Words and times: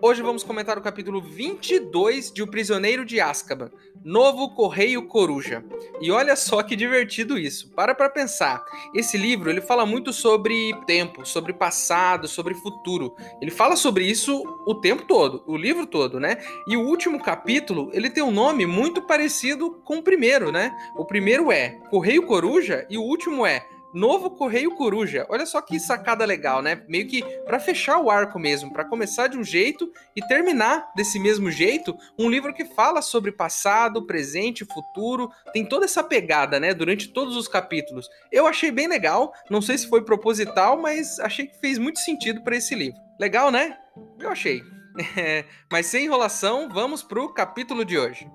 Hoje 0.00 0.22
vamos 0.22 0.44
comentar 0.44 0.78
o 0.78 0.80
capítulo 0.80 1.20
22 1.20 2.30
de 2.30 2.40
O 2.40 2.46
Prisioneiro 2.46 3.04
de 3.04 3.20
Azkaban, 3.20 3.68
Novo 4.04 4.54
Correio 4.54 5.02
Coruja. 5.08 5.64
E 6.00 6.12
olha 6.12 6.36
só 6.36 6.62
que 6.62 6.76
divertido 6.76 7.36
isso. 7.36 7.70
Para 7.74 7.96
para 7.96 8.08
pensar. 8.08 8.64
Esse 8.94 9.18
livro, 9.18 9.50
ele 9.50 9.60
fala 9.60 9.84
muito 9.84 10.12
sobre 10.12 10.72
tempo, 10.86 11.26
sobre 11.26 11.52
passado, 11.52 12.28
sobre 12.28 12.54
futuro. 12.54 13.16
Ele 13.42 13.50
fala 13.50 13.74
sobre 13.74 14.04
isso 14.04 14.44
o 14.66 14.74
tempo 14.76 15.02
todo, 15.04 15.42
o 15.48 15.56
livro 15.56 15.84
todo, 15.84 16.20
né? 16.20 16.38
E 16.68 16.76
o 16.76 16.86
último 16.86 17.20
capítulo, 17.20 17.90
ele 17.92 18.08
tem 18.08 18.22
um 18.22 18.30
nome 18.30 18.66
muito 18.66 19.02
parecido 19.02 19.80
com 19.84 19.96
o 19.96 20.02
primeiro, 20.02 20.52
né? 20.52 20.72
O 20.96 21.04
primeiro 21.04 21.50
é 21.50 21.70
Correio 21.90 22.24
Coruja 22.24 22.86
e 22.88 22.96
o 22.96 23.02
último 23.02 23.44
é 23.44 23.66
Novo 23.92 24.30
Correio 24.30 24.74
Coruja. 24.74 25.26
Olha 25.28 25.46
só 25.46 25.60
que 25.60 25.80
sacada 25.80 26.24
legal, 26.24 26.60
né? 26.62 26.82
Meio 26.88 27.06
que 27.06 27.22
para 27.44 27.58
fechar 27.58 27.98
o 27.98 28.10
arco 28.10 28.38
mesmo, 28.38 28.72
para 28.72 28.84
começar 28.84 29.28
de 29.28 29.38
um 29.38 29.44
jeito 29.44 29.90
e 30.14 30.20
terminar 30.20 30.90
desse 30.94 31.18
mesmo 31.18 31.50
jeito, 31.50 31.96
um 32.18 32.28
livro 32.28 32.52
que 32.52 32.64
fala 32.64 33.00
sobre 33.00 33.32
passado, 33.32 34.06
presente, 34.06 34.64
futuro, 34.64 35.30
tem 35.52 35.64
toda 35.64 35.84
essa 35.84 36.02
pegada, 36.02 36.60
né, 36.60 36.74
durante 36.74 37.08
todos 37.08 37.36
os 37.36 37.48
capítulos. 37.48 38.08
Eu 38.30 38.46
achei 38.46 38.70
bem 38.70 38.86
legal, 38.86 39.32
não 39.50 39.62
sei 39.62 39.78
se 39.78 39.88
foi 39.88 40.04
proposital, 40.04 40.80
mas 40.80 41.18
achei 41.20 41.46
que 41.46 41.58
fez 41.58 41.78
muito 41.78 41.98
sentido 41.98 42.42
para 42.42 42.56
esse 42.56 42.74
livro. 42.74 43.00
Legal, 43.18 43.50
né? 43.50 43.76
Eu 44.18 44.30
achei. 44.30 44.62
mas 45.70 45.86
sem 45.86 46.04
enrolação, 46.04 46.68
vamos 46.68 47.02
pro 47.02 47.32
capítulo 47.32 47.84
de 47.84 47.98
hoje. 47.98 48.28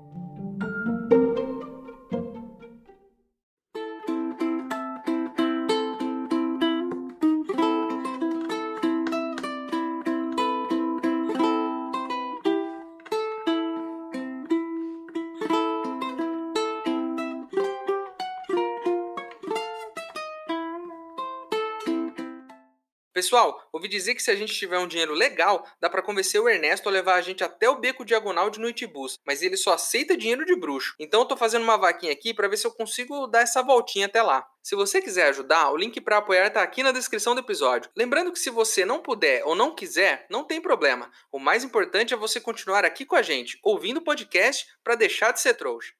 Pessoal, 23.23 23.69
ouvi 23.71 23.87
dizer 23.87 24.15
que 24.15 24.21
se 24.21 24.29
a 24.29 24.35
gente 24.35 24.53
tiver 24.53 24.77
um 24.77 24.85
dinheiro 24.85 25.13
legal, 25.13 25.65
dá 25.79 25.89
para 25.89 26.01
convencer 26.01 26.41
o 26.41 26.49
Ernesto 26.49 26.89
a 26.89 26.91
levar 26.91 27.15
a 27.15 27.21
gente 27.21 27.41
até 27.41 27.69
o 27.69 27.79
beco 27.79 28.03
diagonal 28.03 28.49
de 28.49 28.59
Noitebus, 28.59 29.17
mas 29.25 29.41
ele 29.41 29.55
só 29.55 29.75
aceita 29.75 30.17
dinheiro 30.17 30.45
de 30.45 30.53
bruxo. 30.57 30.93
Então 30.99 31.21
eu 31.21 31.25
tô 31.25 31.37
fazendo 31.37 31.63
uma 31.63 31.77
vaquinha 31.77 32.11
aqui 32.11 32.33
para 32.33 32.49
ver 32.49 32.57
se 32.57 32.67
eu 32.67 32.71
consigo 32.71 33.25
dar 33.27 33.39
essa 33.39 33.63
voltinha 33.63 34.07
até 34.07 34.21
lá. 34.21 34.45
Se 34.61 34.75
você 34.75 35.01
quiser 35.01 35.29
ajudar, 35.29 35.71
o 35.71 35.77
link 35.77 36.01
para 36.01 36.17
apoiar 36.17 36.49
tá 36.49 36.61
aqui 36.61 36.83
na 36.83 36.91
descrição 36.91 37.33
do 37.33 37.39
episódio. 37.39 37.89
Lembrando 37.95 38.33
que 38.33 38.39
se 38.39 38.49
você 38.49 38.83
não 38.83 38.99
puder 38.99 39.41
ou 39.45 39.55
não 39.55 39.73
quiser, 39.73 40.25
não 40.29 40.43
tem 40.43 40.59
problema. 40.59 41.09
O 41.31 41.39
mais 41.39 41.63
importante 41.63 42.13
é 42.13 42.17
você 42.17 42.41
continuar 42.41 42.83
aqui 42.83 43.05
com 43.05 43.15
a 43.15 43.21
gente, 43.21 43.57
ouvindo 43.63 44.01
o 44.01 44.03
podcast 44.03 44.67
para 44.83 44.95
deixar 44.95 45.31
de 45.31 45.39
ser 45.39 45.53
trouxa. 45.53 45.93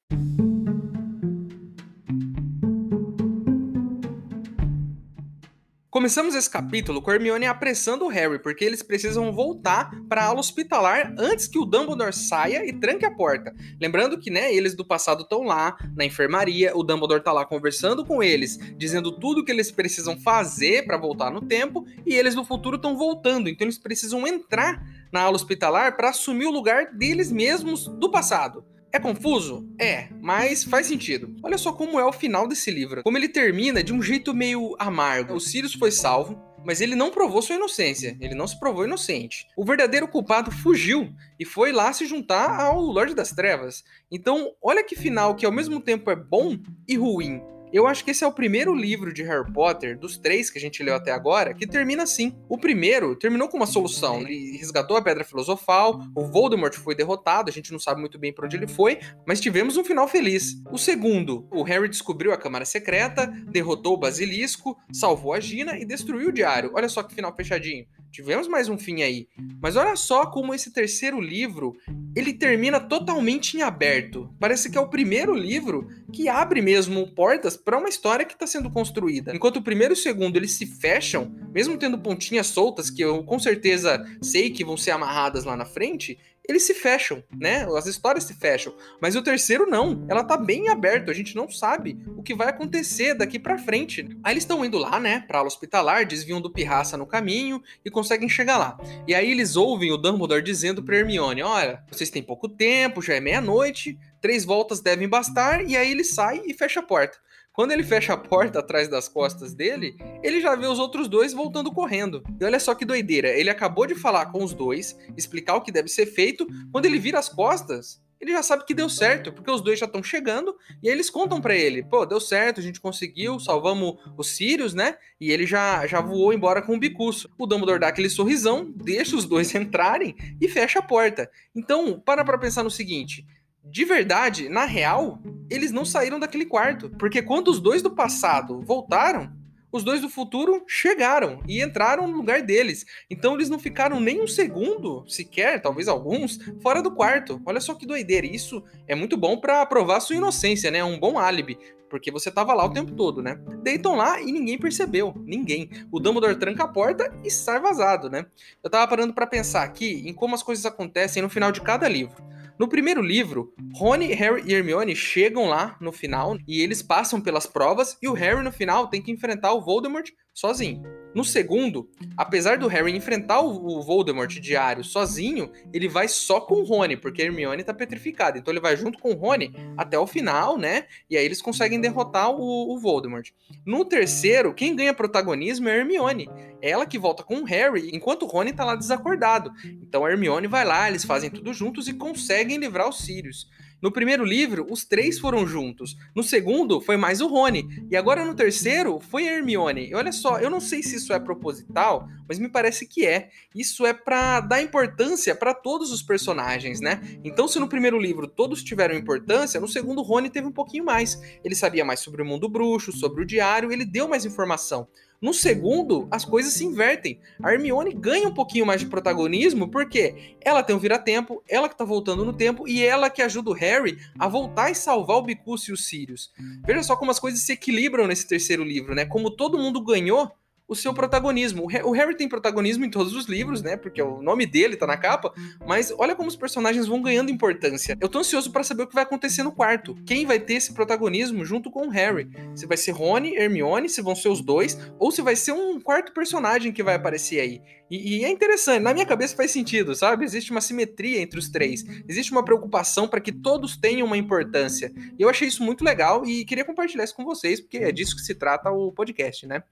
Começamos 5.94 6.34
esse 6.34 6.50
capítulo 6.50 7.04
com 7.04 7.12
Hermione 7.12 7.46
apressando 7.46 8.06
o 8.06 8.08
Harry, 8.08 8.40
porque 8.40 8.66
eles 8.66 8.82
precisam 8.82 9.32
voltar 9.32 9.92
para 10.10 10.24
a 10.24 10.26
aula 10.26 10.40
hospitalar 10.40 11.14
antes 11.20 11.48
que 11.48 11.60
o 11.60 11.66
Dumbledore 11.66 12.12
saia 12.12 12.68
e 12.68 12.74
tranque 12.74 13.06
a 13.06 13.12
porta. 13.12 13.54
Lembrando 13.80 14.18
que, 14.18 14.32
né, 14.32 14.52
eles 14.52 14.74
do 14.74 14.84
passado 14.84 15.22
estão 15.22 15.44
lá 15.44 15.78
na 15.96 16.04
enfermaria, 16.04 16.76
o 16.76 16.82
Dumbledore 16.82 17.22
tá 17.22 17.32
lá 17.32 17.46
conversando 17.46 18.04
com 18.04 18.24
eles, 18.24 18.58
dizendo 18.76 19.12
tudo 19.12 19.46
que 19.46 19.52
eles 19.52 19.70
precisam 19.70 20.20
fazer 20.20 20.84
para 20.88 20.98
voltar 20.98 21.30
no 21.30 21.42
tempo, 21.42 21.86
e 22.04 22.16
eles 22.16 22.34
do 22.34 22.44
futuro 22.44 22.78
estão 22.78 22.98
voltando, 22.98 23.48
então 23.48 23.64
eles 23.64 23.78
precisam 23.78 24.26
entrar 24.26 24.84
na 25.12 25.22
aula 25.22 25.36
hospitalar 25.36 25.96
para 25.96 26.10
assumir 26.10 26.48
o 26.48 26.52
lugar 26.52 26.92
deles 26.96 27.32
mesmos 27.32 27.88
do 27.88 28.10
passado. 28.10 28.66
É 28.96 29.00
confuso? 29.00 29.68
É, 29.80 30.08
mas 30.22 30.64
faz 30.64 30.86
sentido. 30.86 31.36
Olha 31.42 31.58
só 31.58 31.74
como 31.74 32.00
é 32.00 32.06
o 32.06 32.14
final 32.14 32.48
desse 32.48 32.70
livro. 32.70 33.02
Como 33.02 33.18
ele 33.18 33.28
termina 33.28 33.84
de 33.84 33.92
um 33.92 34.00
jeito 34.00 34.36
meio 34.36 34.76
amargo. 34.78 35.34
O 35.34 35.40
Sirius 35.40 35.74
foi 35.74 35.90
salvo, 35.90 36.40
mas 36.64 36.80
ele 36.80 36.96
não 36.96 37.10
provou 37.10 37.42
sua 37.42 37.56
inocência. 37.56 38.16
Ele 38.22 38.36
não 38.36 38.46
se 38.46 38.60
provou 38.60 38.86
inocente. 38.86 39.48
O 39.58 39.66
verdadeiro 39.66 40.08
culpado 40.08 40.52
fugiu 40.52 41.12
e 41.40 41.44
foi 41.44 41.72
lá 41.72 41.92
se 41.92 42.06
juntar 42.06 42.60
ao 42.60 42.80
Lorde 42.80 43.16
das 43.16 43.32
Trevas. 43.32 43.84
Então, 44.12 44.52
olha 44.62 44.84
que 44.84 44.96
final 44.96 45.34
que 45.34 45.46
ao 45.46 45.52
mesmo 45.52 45.82
tempo 45.82 46.12
é 46.12 46.16
bom 46.16 46.56
e 46.88 46.96
ruim. 46.96 47.42
Eu 47.74 47.88
acho 47.88 48.06
que 48.06 48.12
esse 48.12 48.24
é 48.24 48.28
o 48.28 48.32
primeiro 48.32 48.76
livro 48.76 49.12
de 49.12 49.24
Harry 49.24 49.52
Potter, 49.52 49.98
dos 49.98 50.16
três 50.16 50.48
que 50.48 50.60
a 50.60 50.62
gente 50.62 50.84
leu 50.84 50.94
até 50.94 51.12
agora, 51.12 51.56
que 51.56 51.66
termina 51.66 52.04
assim. 52.04 52.38
O 52.48 52.56
primeiro 52.56 53.16
terminou 53.16 53.50
com 53.50 53.58
uma 53.58 53.66
solução. 53.66 54.22
Ele 54.22 54.56
resgatou 54.58 54.96
a 54.96 55.02
Pedra 55.02 55.24
Filosofal, 55.24 56.00
o 56.16 56.24
Voldemort 56.24 56.76
foi 56.76 56.94
derrotado, 56.94 57.50
a 57.50 57.52
gente 57.52 57.72
não 57.72 57.80
sabe 57.80 58.00
muito 58.00 58.20
bem 58.20 58.32
para 58.32 58.46
onde 58.46 58.58
ele 58.58 58.68
foi, 58.68 59.00
mas 59.26 59.42
tivemos 59.42 59.76
um 59.76 59.84
final 59.84 60.08
feliz. 60.08 60.62
O 60.72 60.78
segundo, 60.78 61.48
o 61.50 61.64
Harry 61.64 61.90
descobriu 61.90 62.32
a 62.32 62.38
Câmara 62.38 62.64
Secreta, 62.64 63.26
derrotou 63.50 63.96
o 63.96 63.98
Basilisco, 63.98 64.78
salvou 64.92 65.34
a 65.34 65.40
Gina 65.40 65.76
e 65.76 65.84
destruiu 65.84 66.30
o 66.30 66.32
Diário. 66.32 66.70
Olha 66.76 66.88
só 66.88 67.02
que 67.02 67.16
final 67.16 67.36
fechadinho. 67.36 67.88
Tivemos 68.14 68.48
mais 68.48 68.70
um 68.70 68.78
fim 68.78 69.02
aí. 69.02 69.28
Mas 69.60 69.76
olha 69.76 69.96
só 69.96 70.28
como 70.28 70.54
esse 70.54 70.72
terceiro 70.72 71.20
livro, 71.20 71.76
ele 72.16 72.32
termina 72.32 72.80
totalmente 72.80 73.58
em 73.58 73.64
aberto. 73.64 74.30
Parece 74.40 74.70
que 74.70 74.78
é 74.78 74.82
o 74.82 74.88
primeiro 74.88 75.34
livro 75.34 75.88
que 76.14 76.30
abre 76.30 76.62
mesmo 76.62 77.08
portas 77.08 77.58
para 77.58 77.76
uma 77.76 77.90
história 77.90 78.24
que 78.24 78.34
está 78.34 78.46
sendo 78.46 78.70
construída. 78.70 79.36
Enquanto 79.36 79.58
o 79.58 79.64
primeiro 79.64 79.96
e 79.96 79.98
o 79.98 80.00
segundo 80.00 80.38
eles 80.38 80.52
se 80.52 80.68
fecham, 80.68 81.36
mesmo 81.52 81.76
tendo 81.76 81.98
pontinhas 81.98 82.46
soltas 82.46 82.92
que 82.92 83.04
eu 83.04 83.24
com 83.24 83.40
certeza 83.40 84.06
sei 84.22 84.52
que 84.52 84.64
vão 84.64 84.78
ser 84.78 84.92
amarradas 84.92 85.44
lá 85.44 85.58
na 85.58 85.66
frente, 85.66 86.20
eles 86.48 86.64
se 86.64 86.74
fecham, 86.74 87.24
né? 87.32 87.66
As 87.78 87.86
histórias 87.86 88.26
se 88.26 88.34
fecham. 88.34 88.74
Mas 89.02 89.16
o 89.16 89.22
terceiro 89.22 89.66
não. 89.66 90.06
Ela 90.10 90.24
tá 90.24 90.36
bem 90.36 90.68
aberto. 90.68 91.10
A 91.10 91.14
gente 91.14 91.36
não 91.36 91.50
sabe 91.50 91.98
o 92.18 92.22
que 92.22 92.36
vai 92.36 92.50
acontecer 92.50 93.14
daqui 93.14 93.40
para 93.40 93.58
frente. 93.58 94.08
Aí 94.24 94.34
eles 94.34 94.44
estão 94.44 94.64
indo 94.66 94.78
lá, 94.78 95.00
né, 95.00 95.24
pra 95.28 95.38
aula 95.38 95.48
hospitalar, 95.48 96.06
desviam 96.06 96.42
do 96.42 96.52
pirraça 96.52 96.98
no 96.98 97.06
caminho 97.06 97.62
e 97.84 97.90
conseguem 97.90 98.28
chegar 98.28 98.58
lá. 98.58 98.78
E 99.08 99.16
aí 99.16 99.32
eles 99.32 99.56
ouvem 99.56 99.92
o 99.92 99.98
Dumbledore 99.98 100.44
dizendo 100.44 100.84
pra 100.84 100.98
Hermione: 100.98 101.42
Olha, 101.42 101.84
vocês 101.90 102.10
têm 102.10 102.22
pouco 102.22 102.50
tempo, 102.50 103.02
já 103.02 103.14
é 103.14 103.20
meia-noite, 103.20 103.98
três 104.20 104.44
voltas 104.44 104.82
devem 104.82 105.08
bastar. 105.08 105.66
E 105.66 105.78
aí 105.78 105.92
ele 105.92 106.04
sai 106.04 106.42
e 106.46 106.54
fecha 106.54 106.82
a 106.82 106.84
porta. 106.84 107.18
Quando 107.54 107.72
ele 107.72 107.84
fecha 107.84 108.14
a 108.14 108.18
porta 108.18 108.60
atrás 108.60 108.88
das 108.88 109.08
costas 109.08 109.54
dele, 109.54 109.96
ele 110.24 110.42
já 110.42 110.56
vê 110.56 110.66
os 110.66 110.80
outros 110.80 111.08
dois 111.08 111.34
voltando 111.34 111.72
correndo. 111.72 112.24
E 112.40 112.44
olha 112.44 112.60
só 112.60 112.74
que 112.74 112.84
doideira, 112.84 113.30
ele 113.30 113.50
acabou 113.50 113.86
de 113.86 113.94
falar 113.94 114.26
com 114.28 114.44
os 114.44 114.56
dois, 114.56 114.98
explicar 115.16 115.56
o 115.56 115.62
que 115.62 115.72
deve 115.72 115.88
ser 115.88 116.08
feito, 116.08 116.48
quando 116.72 116.86
ele 116.88 116.98
vira 116.98 117.20
as 117.20 117.30
costas, 117.30 118.02
ele 118.24 118.32
já 118.32 118.42
sabe 118.42 118.66
que 118.66 118.74
deu 118.74 118.88
certo, 118.88 119.34
porque 119.34 119.52
os 119.52 119.60
dois 119.60 119.78
já 119.78 119.86
estão 119.86 120.02
chegando 120.02 120.56
e 120.82 120.88
eles 120.88 121.10
contam 121.10 121.42
para 121.42 121.54
ele: 121.54 121.84
pô, 121.84 122.06
deu 122.06 122.22
certo, 122.22 122.62
a 122.62 122.64
gente 122.64 122.80
conseguiu, 122.80 123.38
salvamos 123.38 123.98
os 124.18 124.30
Sirius, 124.30 124.74
né? 124.74 124.96
E 125.20 125.30
ele 125.30 125.46
já, 125.46 125.86
já 125.86 126.00
voou 126.00 126.34
embora 126.34 126.62
com 126.62 126.74
o 126.74 126.80
bicuço. 126.80 127.30
O 127.38 127.46
Dumbledore 127.46 127.82
dá 127.82 127.90
aquele 127.90 128.10
sorrisão, 128.10 128.72
deixa 128.78 129.18
os 129.18 129.26
dois 129.26 129.54
entrarem 129.56 130.16
e 130.40 130.48
fecha 130.48 130.80
a 130.80 130.82
porta. 130.82 131.30
Então, 131.54 132.00
para 132.00 132.24
pra 132.24 132.38
pensar 132.38 132.64
no 132.64 132.72
seguinte: 132.72 133.26
de 133.64 133.86
verdade, 133.86 134.50
na 134.50 134.66
real, 134.66 135.20
eles 135.50 135.72
não 135.72 135.86
saíram 135.86 136.20
daquele 136.20 136.46
quarto. 136.46 136.90
Porque 136.92 137.22
quando 137.22 137.48
os 137.48 137.60
dois 137.60 137.82
do 137.82 137.92
passado 137.92 138.62
voltaram, 138.62 139.32
os 139.72 139.84
dois 139.84 140.02
do 140.02 140.10
futuro 140.10 140.64
chegaram 140.68 141.42
e 141.48 141.64
entraram 141.64 142.08
no 142.08 142.16
lugar 142.16 142.44
deles. 142.44 142.86
Então 143.10 143.34
eles 143.34 143.50
não 143.50 143.58
ficaram 143.58 144.00
nem 144.00 144.22
um 144.22 144.28
segundo, 144.28 145.04
sequer, 145.08 145.60
talvez 145.60 145.88
alguns, 145.88 146.38
fora 146.62 146.80
do 146.80 146.92
quarto. 146.92 147.42
Olha 147.44 147.60
só 147.60 147.74
que 147.74 147.88
doideira. 147.88 148.28
Isso 148.28 148.64
é 148.88 148.94
muito 148.94 149.18
bom 149.18 149.38
para 149.38 149.66
provar 149.66 150.00
sua 150.00 150.16
inocência, 150.16 150.70
né? 150.70 150.78
É 150.78 150.84
um 150.84 151.00
bom 151.00 151.18
álibi. 151.18 151.58
Porque 151.90 152.12
você 152.12 152.30
tava 152.30 152.54
lá 152.54 152.66
o 152.66 152.74
tempo 152.74 152.92
todo, 152.92 153.24
né? 153.24 153.40
Deitam 153.64 153.96
lá 153.96 154.22
e 154.22 154.32
ninguém 154.32 154.60
percebeu. 154.60 155.14
Ninguém. 155.26 155.70
O 155.92 156.00
Dumbledore 156.00 156.36
tranca 156.36 156.66
a 156.66 156.68
porta 156.68 157.12
e 157.24 157.32
sai 157.32 157.60
vazado, 157.60 158.10
né? 158.10 158.26
Eu 158.64 158.70
tava 158.70 158.88
parando 158.88 159.14
para 159.14 159.26
pensar 159.26 159.64
aqui 159.64 160.08
em 160.08 160.14
como 160.14 160.36
as 160.36 160.44
coisas 160.44 160.66
acontecem 160.66 161.24
no 161.24 161.30
final 161.30 161.52
de 161.52 161.62
cada 161.62 161.88
livro. 161.88 162.33
No 162.60 162.68
primeiro 162.68 163.02
livro, 163.02 163.52
Rony, 163.76 164.14
Harry 164.14 164.44
e 164.46 164.54
Hermione 164.54 164.96
chegam 164.96 165.48
lá 165.48 165.76
no 165.82 165.92
final 165.92 166.38
e 166.48 166.62
eles 166.62 166.84
passam 166.84 167.20
pelas 167.20 167.48
provas 167.48 167.98
e 168.02 168.08
o 168.08 168.14
Harry 168.14 168.44
no 168.44 168.52
final 168.52 168.88
tem 168.88 169.02
que 169.02 169.12
enfrentar 169.12 169.54
o 169.54 169.62
Voldemort 169.62 170.10
sozinho. 170.34 170.82
No 171.14 171.24
segundo, 171.24 171.88
apesar 172.18 172.58
do 172.58 172.68
Harry 172.68 172.96
enfrentar 172.96 173.42
o 173.42 173.82
Voldemort 173.82 174.32
diário 174.40 174.84
sozinho, 174.84 175.52
ele 175.72 175.88
vai 175.88 176.08
só 176.08 176.42
com 176.42 176.56
o 176.56 176.64
Rony, 176.64 176.98
porque 176.98 177.22
a 177.22 177.26
Hermione 177.26 177.64
tá 177.64 177.74
petrificada. 177.74 178.40
Então 178.40 178.52
ele 178.52 178.60
vai 178.60 178.76
junto 178.76 178.98
com 178.98 179.12
o 179.12 179.16
Rony 179.16 179.54
até 179.78 179.98
o 179.98 180.08
final, 180.08 180.58
né? 180.58 180.86
E 181.08 181.16
aí 181.16 181.24
eles 181.24 181.42
conseguem 181.42 181.80
derrotar 181.80 182.32
o, 182.32 182.74
o 182.74 182.80
Voldemort. 182.80 183.30
No 183.64 183.86
terceiro, 183.86 184.56
quem 184.56 184.76
ganha 184.76 184.94
protagonismo 184.94 185.70
é 185.70 185.74
a 185.74 185.78
Hermione. 185.78 186.28
É 186.60 186.72
ela 186.72 186.88
que 186.88 186.98
volta 186.98 187.22
com 187.22 187.42
o 187.42 187.46
Harry, 187.46 187.92
enquanto 187.94 188.24
o 188.24 188.28
Rony 188.28 188.52
tá 188.52 188.66
lá 188.66 188.76
desacordado. 188.76 189.52
Então 189.64 190.04
a 190.04 190.10
Hermione 190.10 190.48
vai 190.48 190.66
lá, 190.66 190.90
eles 190.90 191.06
fazem 191.06 191.30
tudo 191.30 191.54
juntos 191.54 191.88
e 191.88 191.94
conseguem 191.94 192.58
livrar 192.58 192.90
os 192.90 192.98
Sirius. 192.98 193.48
No 193.84 193.92
primeiro 193.92 194.24
livro, 194.24 194.66
os 194.70 194.86
três 194.86 195.20
foram 195.20 195.46
juntos. 195.46 195.98
No 196.16 196.24
segundo, 196.24 196.80
foi 196.80 196.96
mais 196.96 197.20
o 197.20 197.28
Rony. 197.28 197.68
E 197.92 197.98
agora 197.98 198.24
no 198.24 198.34
terceiro, 198.34 198.98
foi 199.02 199.28
a 199.28 199.34
Hermione. 199.34 199.90
E 199.90 199.94
olha 199.94 200.14
só, 200.14 200.40
eu 200.40 200.50
não 200.50 200.62
sei 200.62 200.82
se 200.82 200.96
isso 200.96 201.12
é 201.12 201.20
proposital, 201.20 202.08
mas 202.26 202.40
me 202.40 202.48
parece 202.48 202.88
que 202.88 203.06
é. 203.06 203.28
Isso 203.54 203.86
é 203.86 203.94
para 203.94 204.40
dar 204.40 204.62
importância 204.62 205.36
para 205.36 205.54
todos 205.54 205.92
os 205.92 206.02
personagens, 206.02 206.80
né? 206.80 207.02
Então, 207.26 207.46
se 207.46 207.60
no 207.60 207.68
primeiro 207.68 208.00
livro 208.00 208.26
todos 208.26 208.64
tiveram 208.64 208.96
importância, 208.96 209.60
no 209.60 209.68
segundo 209.68 210.02
Rony 210.02 210.30
teve 210.30 210.48
um 210.48 210.54
pouquinho 210.54 210.86
mais. 210.86 211.22
Ele 211.44 211.54
sabia 211.54 211.84
mais 211.84 212.00
sobre 212.00 212.22
o 212.22 212.26
mundo 212.26 212.48
bruxo, 212.48 212.94
sobre 212.94 213.22
o 213.22 213.26
diário, 213.26 213.70
ele 213.70 213.84
deu 213.84 214.08
mais 214.08 214.24
informação. 214.24 214.88
No 215.24 215.34
segundo, 215.34 216.06
as 216.12 216.26
coisas 216.26 216.52
se 216.52 216.66
invertem. 216.66 217.18
A 217.42 217.54
Hermione 217.54 217.94
ganha 217.94 218.28
um 218.28 218.34
pouquinho 218.34 218.66
mais 218.66 218.82
de 218.82 218.88
protagonismo 218.88 219.70
porque 219.70 220.36
ela 220.42 220.62
tem 220.62 220.76
um 220.76 220.80
vira-tempo, 220.80 221.42
ela 221.48 221.70
que 221.70 221.78
tá 221.78 221.86
voltando 221.86 222.26
no 222.26 222.34
tempo 222.34 222.68
e 222.68 222.84
ela 222.84 223.10
que 223.10 223.22
ajuda 223.22 223.52
o 223.52 223.54
Harry 223.54 223.98
a 224.20 224.28
voltar 224.28 224.70
e 224.70 224.76
salvar 224.76 225.16
o 225.16 225.22
Bicus 225.22 225.70
e 225.70 225.72
os 225.72 225.86
Sirius. 225.86 226.30
Veja 226.68 226.84
só 226.84 226.98
como 226.98 227.10
as 227.10 227.22
coisas 227.22 227.40
se 227.40 227.54
equilibram 227.54 228.06
nesse 228.06 228.28
terceiro 228.28 228.66
livro, 228.66 228.94
né? 228.94 229.06
Como 229.06 229.32
todo 229.32 229.58
mundo 229.58 229.82
ganhou 229.82 230.30
o 230.74 230.76
seu 230.76 230.94
protagonismo. 230.94 231.64
O 231.84 231.92
Harry 231.92 232.16
tem 232.16 232.28
protagonismo 232.28 232.84
em 232.84 232.90
todos 232.90 233.16
os 233.16 233.26
livros, 233.26 233.62
né? 233.62 233.78
Porque 233.78 234.02
o 234.02 234.22
nome 234.22 234.46
dele 234.46 234.76
tá 234.76 234.86
na 234.86 234.98
capa, 234.98 235.34
mas 235.66 235.94
olha 235.98 236.16
como 236.16 236.28
os 236.28 236.36
personagens 236.36 236.88
vão 236.88 237.02
ganhando 237.02 237.32
importância. 237.32 237.98
Eu 238.02 238.10
tô 238.10 238.20
ansioso 238.20 238.52
para 238.52 238.64
saber 238.64 238.84
o 238.84 238.88
que 238.88 238.96
vai 238.96 239.04
acontecer 239.04 239.44
no 239.44 239.52
quarto. 239.52 239.96
Quem 240.06 240.26
vai 240.26 240.40
ter 240.40 240.56
esse 240.56 240.74
protagonismo 240.74 241.46
junto 241.46 241.72
com 241.72 241.88
o 241.88 241.90
Harry? 241.90 242.30
Se 242.56 242.66
vai 242.66 242.76
ser 242.76 242.92
Rony, 242.92 243.36
Hermione, 243.36 243.88
se 243.88 244.02
vão 244.02 244.16
ser 244.16 244.30
os 244.30 244.42
dois, 244.42 244.78
ou 245.00 245.12
se 245.12 245.22
vai 245.22 245.36
ser 245.36 245.54
um 245.54 245.80
quarto 245.80 246.12
personagem 246.14 246.72
que 246.72 246.84
vai 246.84 246.96
aparecer 246.96 247.40
aí. 247.40 247.62
E, 247.90 248.18
e 248.18 248.26
é 248.26 248.30
interessante, 248.30 248.82
na 248.82 248.92
minha 248.94 249.06
cabeça 249.06 249.36
faz 249.36 249.52
sentido, 249.52 249.94
sabe? 249.94 250.26
Existe 250.26 250.50
uma 250.50 250.62
simetria 250.62 251.22
entre 251.22 251.38
os 251.38 251.50
três. 251.50 251.84
Existe 252.08 252.32
uma 252.32 252.44
preocupação 252.44 253.08
para 253.08 253.22
que 253.22 253.32
todos 253.32 253.78
tenham 253.78 254.08
uma 254.08 254.18
importância. 254.18 254.92
E 255.18 255.22
eu 255.22 255.30
achei 255.30 255.48
isso 255.48 255.64
muito 255.64 255.84
legal 255.84 256.26
e 256.26 256.44
queria 256.44 256.66
compartilhar 256.66 257.04
isso 257.04 257.16
com 257.16 257.24
vocês, 257.24 257.62
porque 257.62 257.78
é 257.78 257.92
disso 257.92 258.16
que 258.16 258.24
se 258.24 258.34
trata 258.34 258.72
o 258.72 258.92
podcast, 258.92 259.46
né? 259.46 259.64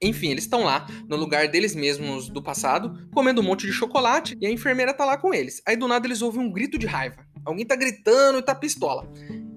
Enfim, 0.00 0.30
eles 0.30 0.44
estão 0.44 0.62
lá, 0.62 0.86
no 1.08 1.16
lugar 1.16 1.48
deles 1.48 1.74
mesmos 1.74 2.28
do 2.28 2.42
passado, 2.42 3.08
comendo 3.12 3.40
um 3.40 3.44
monte 3.44 3.66
de 3.66 3.72
chocolate, 3.72 4.36
e 4.40 4.46
a 4.46 4.50
enfermeira 4.50 4.94
tá 4.94 5.04
lá 5.04 5.16
com 5.16 5.34
eles. 5.34 5.60
Aí 5.66 5.76
do 5.76 5.88
nada 5.88 6.06
eles 6.06 6.22
ouvem 6.22 6.40
um 6.40 6.52
grito 6.52 6.78
de 6.78 6.86
raiva. 6.86 7.26
Alguém 7.44 7.66
tá 7.66 7.74
gritando 7.74 8.38
e 8.38 8.42
tá 8.42 8.54
pistola. 8.54 9.10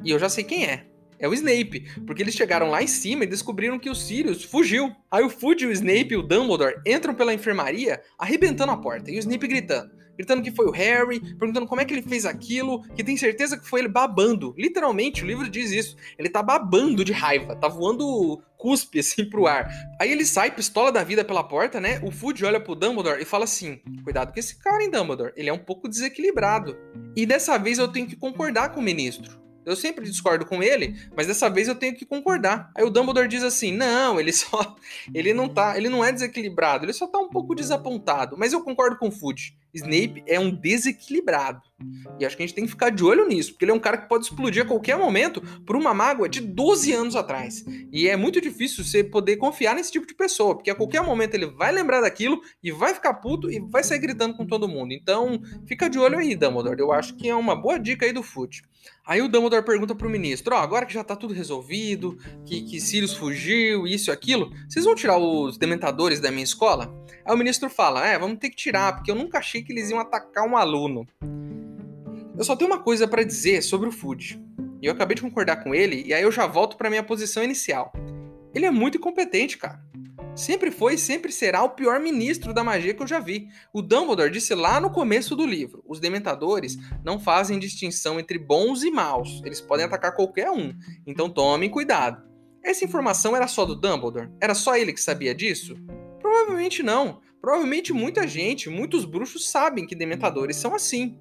E 0.04 0.10
eu 0.10 0.18
já 0.18 0.30
sei 0.30 0.44
quem 0.44 0.66
é. 0.66 0.88
É 1.20 1.28
o 1.28 1.34
Snape, 1.36 1.86
porque 2.08 2.24
eles 2.24 2.34
chegaram 2.34 2.72
lá 2.72 2.82
em 2.82 2.88
cima 2.88 3.24
e 3.24 3.28
descobriram 3.28 3.78
que 3.78 3.92
o 3.92 3.96
Sirius 3.96 4.44
fugiu. 4.44 4.92
Aí 5.12 5.24
o 5.24 5.30
Fudge, 5.30 5.68
o 5.68 5.72
Snape 5.72 6.14
e 6.14 6.18
o 6.18 6.24
Dumbledore 6.24 6.82
entram 6.88 7.14
pela 7.14 7.34
enfermaria, 7.34 8.02
arrebentando 8.18 8.72
a 8.72 8.78
porta, 8.78 9.12
e 9.12 9.18
o 9.18 9.20
Snape 9.20 9.48
gritando 9.48 10.01
gritando 10.18 10.42
que 10.42 10.52
foi 10.52 10.66
o 10.66 10.72
Harry, 10.72 11.20
perguntando 11.36 11.68
como 11.68 11.82
é 11.82 11.86
que 11.86 11.94
ele 11.94 12.02
fez 12.02 12.26
aquilo, 12.26 12.84
que 12.96 13.04
tem 13.04 13.18
certeza 13.18 13.58
que 13.58 13.68
foi 13.68 13.82
ele 13.82 13.88
babando. 13.88 14.54
Literalmente, 14.58 15.24
o 15.24 15.28
livro 15.28 15.50
diz 15.50 15.72
isso. 15.72 15.96
Ele 16.18 16.30
tá 16.30 16.42
babando 16.44 17.04
de 17.04 17.12
raiva, 17.12 17.56
tá 17.56 17.68
voando 17.68 18.42
cuspe 18.58 19.00
assim 19.00 19.26
pro 19.26 19.48
ar. 19.48 19.68
Aí 20.00 20.12
ele 20.12 20.24
sai, 20.24 20.52
pistola 20.52 20.92
da 20.92 21.04
vida 21.04 21.26
pela 21.26 21.44
porta, 21.44 21.82
né? 21.82 22.00
O 22.04 22.12
Fudge 22.12 22.46
olha 22.46 22.60
pro 22.60 22.76
Dumbledore 22.76 23.22
e 23.22 23.26
fala 23.26 23.46
assim: 23.46 23.82
Cuidado 24.04 24.32
com 24.32 24.40
esse 24.40 24.58
cara, 24.58 24.84
hein, 24.84 24.92
Dumbledore? 24.92 25.34
Ele 25.36 25.50
é 25.50 25.54
um 25.54 25.58
pouco 25.58 25.90
desequilibrado. 25.90 26.78
E 27.16 27.26
dessa 27.26 27.58
vez 27.58 27.80
eu 27.80 27.88
tenho 27.88 28.08
que 28.08 28.16
concordar 28.16 28.70
com 28.70 28.80
o 28.80 28.84
ministro. 28.84 29.42
Eu 29.64 29.76
sempre 29.76 30.06
discordo 30.06 30.46
com 30.46 30.62
ele, 30.64 30.96
mas 31.16 31.28
dessa 31.28 31.48
vez 31.48 31.68
eu 31.68 31.76
tenho 31.76 31.96
que 31.96 32.06
concordar. 32.06 32.72
Aí 32.76 32.84
o 32.84 32.90
Dumbledore 32.90 33.28
diz 33.28 33.44
assim: 33.44 33.72
"Não, 33.72 34.20
ele 34.20 34.32
só 34.32 34.76
ele 35.14 35.34
não 35.34 35.48
tá, 35.48 35.78
ele 35.78 35.90
não 35.90 36.04
é 36.04 36.12
desequilibrado, 36.12 36.86
ele 36.86 36.94
só 36.94 37.08
tá 37.08 37.20
um 37.20 37.30
pouco 37.30 37.56
desapontado". 37.56 38.36
Mas 38.38 38.54
eu 38.54 38.64
concordo 38.64 38.98
com 38.98 39.08
o 39.08 39.12
Fudge. 39.12 39.56
Snape 39.74 40.24
é 40.28 40.40
um 40.40 40.50
desequilibrado. 40.50 41.62
E 42.20 42.26
acho 42.26 42.38
que 42.38 42.44
a 42.44 42.46
gente 42.46 42.56
tem 42.56 42.66
que 42.66 42.72
ficar 42.72 42.90
de 42.90 43.04
olho 43.04 43.28
nisso, 43.28 43.52
porque 43.52 43.66
ele 43.66 43.72
é 43.72 43.76
um 43.76 43.80
cara 43.80 43.98
que 43.98 44.08
pode 44.08 44.26
explodir 44.26 44.64
a 44.64 44.66
qualquer 44.66 44.98
momento 44.98 45.42
por 45.66 45.76
uma 45.76 45.94
mágoa 45.94 46.30
de 46.30 46.40
12 46.42 46.94
anos 46.94 47.16
atrás. 47.16 47.66
E 47.92 48.08
é 48.08 48.16
muito 48.16 48.40
difícil 48.40 48.84
você 48.84 49.04
poder 49.04 49.38
confiar 49.38 49.76
nesse 49.76 49.92
tipo 49.92 50.06
de 50.06 50.14
pessoa, 50.14 50.56
porque 50.56 50.70
a 50.70 50.76
qualquer 50.76 51.02
momento 51.02 51.34
ele 51.34 51.48
vai 51.48 51.72
lembrar 51.72 52.02
daquilo 52.02 52.42
e 52.62 52.72
vai 52.72 52.94
ficar 52.94 53.16
puto 53.16 53.50
e 53.50 53.60
vai 53.60 53.84
sair 53.84 54.00
gritando 54.00 54.36
com 54.36 54.46
todo 54.46 54.68
mundo. 54.68 54.94
Então, 54.94 55.42
fica 55.66 55.90
de 55.90 55.98
olho 55.98 56.18
aí, 56.18 56.36
Dumbledore. 56.36 56.80
Eu 56.80 56.92
acho 56.92 57.16
que 57.16 57.30
é 57.30 57.36
uma 57.36 57.56
boa 57.56 57.80
dica 57.80 58.06
aí 58.06 58.14
do 58.14 58.24
Fute. 58.24 58.64
Aí 59.06 59.22
o 59.22 59.28
Dumbledore 59.28 59.66
pergunta 59.66 59.96
pro 59.96 60.10
ministro: 60.10 60.56
Ó, 60.56 60.60
oh, 60.60 60.62
agora 60.62 60.86
que 60.86 60.94
já 60.94 61.04
tá 61.04 61.16
tudo 61.16 61.34
resolvido, 61.34 62.18
que, 62.46 62.62
que 62.62 62.80
Sirius 62.80 63.14
fugiu, 63.14 63.88
isso 63.88 64.10
e 64.10 64.14
aquilo, 64.14 64.52
vocês 64.70 64.86
vão 64.86 64.96
tirar 64.96 65.18
os 65.18 65.58
dementadores 65.58 66.20
da 66.20 66.32
minha 66.32 66.44
escola? 66.44 66.94
Aí 67.26 67.34
o 67.34 67.38
ministro 67.38 67.70
fala: 67.70 68.08
É, 68.08 68.18
vamos 68.18 68.38
ter 68.38 68.50
que 68.50 68.56
tirar, 68.56 68.94
porque 68.94 69.12
eu 69.12 69.16
nunca 69.16 69.40
achei 69.40 69.61
que 69.64 69.72
eles 69.72 69.90
iam 69.90 70.00
atacar 70.00 70.48
um 70.48 70.58
aluno. 70.58 71.06
Eu 72.38 72.44
só 72.44 72.56
tenho 72.56 72.72
uma 72.72 72.80
coisa 72.80 73.08
para 73.08 73.24
dizer 73.24 73.62
sobre 73.62 73.88
o 73.88 73.92
Food. 73.92 74.42
E 74.82 74.86
eu 74.86 74.94
acabei 74.94 75.16
de 75.16 75.22
concordar 75.22 75.64
com 75.64 75.76
ele, 75.76 76.04
e 76.06 76.14
aí 76.14 76.24
eu 76.24 76.32
já 76.32 76.48
volto 76.48 76.76
para 76.76 76.90
minha 76.90 77.04
posição 77.04 77.44
inicial. 77.44 77.94
Ele 78.54 78.66
é 78.66 78.72
muito 78.72 78.98
incompetente, 78.98 79.58
cara. 79.58 79.80
Sempre 80.36 80.72
foi 80.72 80.94
e 80.96 80.98
sempre 80.98 81.32
será 81.32 81.62
o 81.62 81.70
pior 81.70 82.00
ministro 82.00 82.54
da 82.54 82.64
magia 82.64 82.94
que 82.94 83.02
eu 83.04 83.08
já 83.08 83.20
vi. 83.20 83.50
O 83.74 83.82
Dumbledore 83.82 84.32
disse 84.32 84.56
lá 84.56 84.80
no 84.80 84.90
começo 84.90 85.36
do 85.36 85.46
livro: 85.46 85.84
os 85.88 86.00
dementadores 86.00 86.78
não 87.04 87.20
fazem 87.20 87.60
distinção 87.60 88.20
entre 88.20 88.40
bons 88.40 88.84
e 88.84 88.92
maus. 88.92 89.42
Eles 89.46 89.60
podem 89.60 89.86
atacar 89.86 90.16
qualquer 90.16 90.50
um. 90.50 90.74
Então 91.06 91.30
tomem 91.30 91.70
cuidado. 91.70 92.24
Essa 92.64 92.86
informação 92.86 93.36
era 93.36 93.48
só 93.48 93.66
do 93.66 93.76
Dumbledore? 93.76 94.30
Era 94.40 94.54
só 94.54 94.76
ele 94.76 94.94
que 94.94 95.02
sabia 95.02 95.36
disso? 95.36 95.76
Provavelmente 96.20 96.82
não. 96.82 97.20
Provavelmente 97.42 97.92
muita 97.92 98.28
gente, 98.28 98.70
muitos 98.70 99.04
bruxos 99.04 99.50
sabem 99.50 99.88
que 99.88 99.96
dementadores 99.96 100.58
são 100.58 100.76
assim. 100.76 101.18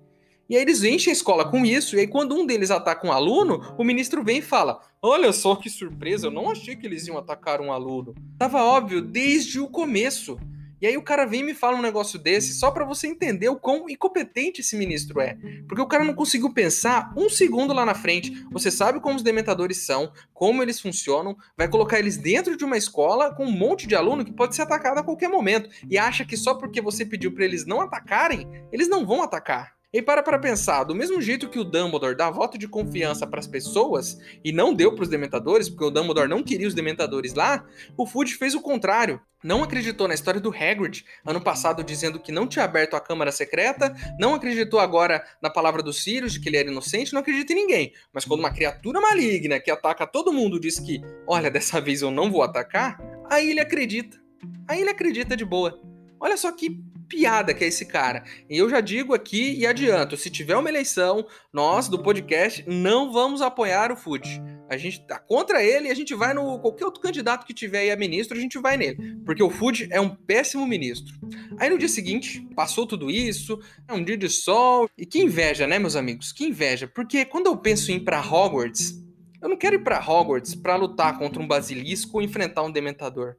E 0.50 0.56
aí 0.56 0.62
eles 0.62 0.82
enchem 0.82 1.12
a 1.12 1.14
escola 1.14 1.49
com 1.49 1.64
isso, 1.64 1.96
e 1.96 2.00
aí 2.00 2.06
quando 2.08 2.34
um 2.34 2.44
deles 2.44 2.70
ataca 2.70 3.06
um 3.06 3.12
aluno, 3.12 3.75
o 3.78 3.84
ministro 3.84 4.22
vem 4.22 4.38
e 4.38 4.43
fala: 4.43 4.81
Olha 5.00 5.32
só 5.32 5.56
que 5.56 5.70
surpresa, 5.70 6.26
eu 6.26 6.31
não 6.31 6.50
achei 6.50 6.76
que 6.76 6.87
eles 6.87 7.06
iam 7.06 7.17
atacar 7.17 7.61
um 7.61 7.72
aluno. 7.72 8.14
Tava 8.37 8.62
óbvio 8.62 9.00
desde 9.00 9.61
o 9.61 9.69
começo. 9.69 10.38
E 10.81 10.87
aí 10.87 10.97
o 10.97 11.03
cara 11.03 11.27
vem 11.27 11.41
e 11.41 11.44
me 11.44 11.55
fala 11.55 11.77
um 11.77 11.82
negócio 11.82 12.19
desse 12.19 12.55
só 12.55 12.71
para 12.71 12.85
você 12.85 13.06
entender 13.06 13.49
o 13.49 13.56
quão 13.56 13.88
incompetente 13.88 14.61
esse 14.61 14.77
ministro 14.77 15.21
é. 15.21 15.37
Porque 15.69 15.82
o 15.82 15.87
cara 15.87 16.05
não 16.05 16.15
conseguiu 16.15 16.53
pensar 16.53 17.12
um 17.17 17.29
segundo 17.29 17.75
lá 17.75 17.85
na 17.85 17.94
frente. 17.94 18.47
Você 18.50 18.71
sabe 18.71 19.00
como 19.00 19.17
os 19.17 19.23
dementadores 19.23 19.85
são, 19.85 20.12
como 20.32 20.62
eles 20.62 20.81
funcionam, 20.81 21.37
vai 21.56 21.69
colocar 21.69 21.99
eles 21.99 22.17
dentro 22.17 22.56
de 22.56 22.65
uma 22.65 22.77
escola 22.77 23.35
com 23.35 23.44
um 23.44 23.53
monte 23.53 23.87
de 23.87 23.94
aluno 23.94 24.25
que 24.25 24.32
pode 24.32 24.56
ser 24.56 24.62
atacado 24.62 24.99
a 24.99 25.04
qualquer 25.04 25.28
momento. 25.28 25.69
E 25.88 25.99
acha 25.99 26.25
que 26.25 26.37
só 26.37 26.54
porque 26.54 26.81
você 26.81 27.04
pediu 27.04 27.33
para 27.33 27.45
eles 27.45 27.66
não 27.66 27.81
atacarem, 27.81 28.47
eles 28.73 28.88
não 28.88 29.07
vão 29.07 29.23
atacar. 29.23 29.79
E 29.92 30.00
para 30.00 30.23
para 30.23 30.38
pensar, 30.38 30.85
do 30.85 30.94
mesmo 30.94 31.20
jeito 31.20 31.49
que 31.49 31.59
o 31.59 31.64
Dumbledore 31.64 32.16
dá 32.16 32.30
voto 32.30 32.56
de 32.56 32.68
confiança 32.68 33.26
para 33.26 33.40
as 33.40 33.47
pessoas 33.49 34.20
e 34.44 34.52
não 34.52 34.73
deu 34.73 34.94
para 34.94 35.02
os 35.02 35.09
dementadores, 35.09 35.68
porque 35.68 35.85
o 35.85 35.90
Dumbledore 35.90 36.28
não 36.28 36.44
queria 36.44 36.68
os 36.68 36.75
dementadores 36.75 37.35
lá, 37.35 37.66
o 37.97 38.06
Fudge 38.06 38.35
fez 38.35 38.54
o 38.54 38.61
contrário. 38.61 39.20
Não 39.42 39.64
acreditou 39.64 40.06
na 40.06 40.14
história 40.14 40.40
do 40.40 40.50
Hagrid 40.50 41.04
ano 41.25 41.40
passado 41.40 41.82
dizendo 41.82 42.20
que 42.20 42.30
não 42.30 42.47
tinha 42.47 42.64
aberto 42.64 42.94
a 42.94 43.00
câmara 43.00 43.32
secreta, 43.32 43.92
não 44.16 44.35
acreditou 44.35 44.78
agora 44.78 45.25
na 45.42 45.50
palavra 45.50 45.82
do 45.82 45.92
Sirius 45.92 46.35
de 46.35 46.40
que 46.40 46.49
ele 46.49 46.59
era 46.59 46.70
inocente, 46.70 47.12
não 47.12 47.20
acredita 47.20 47.52
em 47.52 47.56
ninguém. 47.56 47.92
Mas 48.12 48.25
quando 48.25 48.40
uma 48.40 48.52
criatura 48.52 49.00
maligna 49.00 49.59
que 49.59 49.73
ataca 49.73 50.06
todo 50.06 50.32
mundo 50.32 50.61
diz 50.61 50.78
que, 50.78 51.00
olha, 51.26 51.50
dessa 51.50 51.80
vez 51.80 52.00
eu 52.00 52.12
não 52.12 52.30
vou 52.30 52.42
atacar, 52.42 53.00
aí 53.28 53.50
ele 53.50 53.61
acredita. 53.61 54.20
Aí 54.68 54.82
ele 54.82 54.90
acredita 54.90 55.37
de 55.37 55.44
boa. 55.44 55.80
Olha 56.20 56.37
só 56.37 56.52
que 56.52 56.78
piada 57.11 57.52
que 57.52 57.64
é 57.64 57.67
esse 57.67 57.85
cara. 57.85 58.23
E 58.49 58.57
eu 58.57 58.71
já 58.71 58.81
digo 58.81 59.12
aqui 59.12 59.55
e 59.59 59.67
adianto: 59.67 60.17
se 60.17 60.31
tiver 60.31 60.57
uma 60.57 60.69
eleição, 60.69 61.26
nós 61.52 61.88
do 61.88 61.99
podcast 61.99 62.64
não 62.67 63.12
vamos 63.12 63.43
apoiar 63.43 63.93
o 63.93 63.97
Fute. 63.97 64.40
A 64.71 64.76
gente 64.76 65.05
tá 65.05 65.19
contra 65.19 65.64
ele 65.64 65.88
e 65.88 65.90
a 65.90 65.95
gente 65.95 66.14
vai 66.14 66.33
no. 66.33 66.61
Qualquer 66.61 66.85
outro 66.85 67.02
candidato 67.02 67.45
que 67.45 67.52
tiver 67.52 67.81
aí 67.81 67.90
a 67.90 67.97
ministro, 67.97 68.38
a 68.38 68.40
gente 68.40 68.57
vai 68.59 68.76
nele. 68.76 69.17
Porque 69.26 69.43
o 69.43 69.50
Fute 69.50 69.88
é 69.90 70.00
um 70.00 70.14
péssimo 70.14 70.64
ministro. 70.67 71.12
Aí 71.59 71.69
no 71.69 71.76
dia 71.76 71.88
seguinte, 71.88 72.47
passou 72.55 72.87
tudo 72.87 73.11
isso, 73.11 73.59
é 73.88 73.93
um 73.93 74.05
dia 74.05 74.17
de 74.17 74.29
sol. 74.29 74.88
E 74.97 75.05
que 75.05 75.21
inveja, 75.21 75.67
né, 75.67 75.79
meus 75.79 75.97
amigos? 75.97 76.33
Que 76.33 76.45
inveja. 76.45 76.87
Porque 76.87 77.25
quando 77.25 77.47
eu 77.47 77.57
penso 77.57 77.90
em 77.90 77.97
ir 77.97 78.00
pra 78.00 78.21
Hogwarts, 78.21 78.95
eu 79.43 79.49
não 79.49 79.57
quero 79.57 79.75
ir 79.75 79.83
para 79.83 79.99
Hogwarts 79.99 80.55
para 80.55 80.76
lutar 80.76 81.19
contra 81.19 81.43
um 81.43 81.49
basilisco 81.49 82.19
ou 82.19 82.23
enfrentar 82.23 82.62
um 82.62 82.71
dementador. 82.71 83.37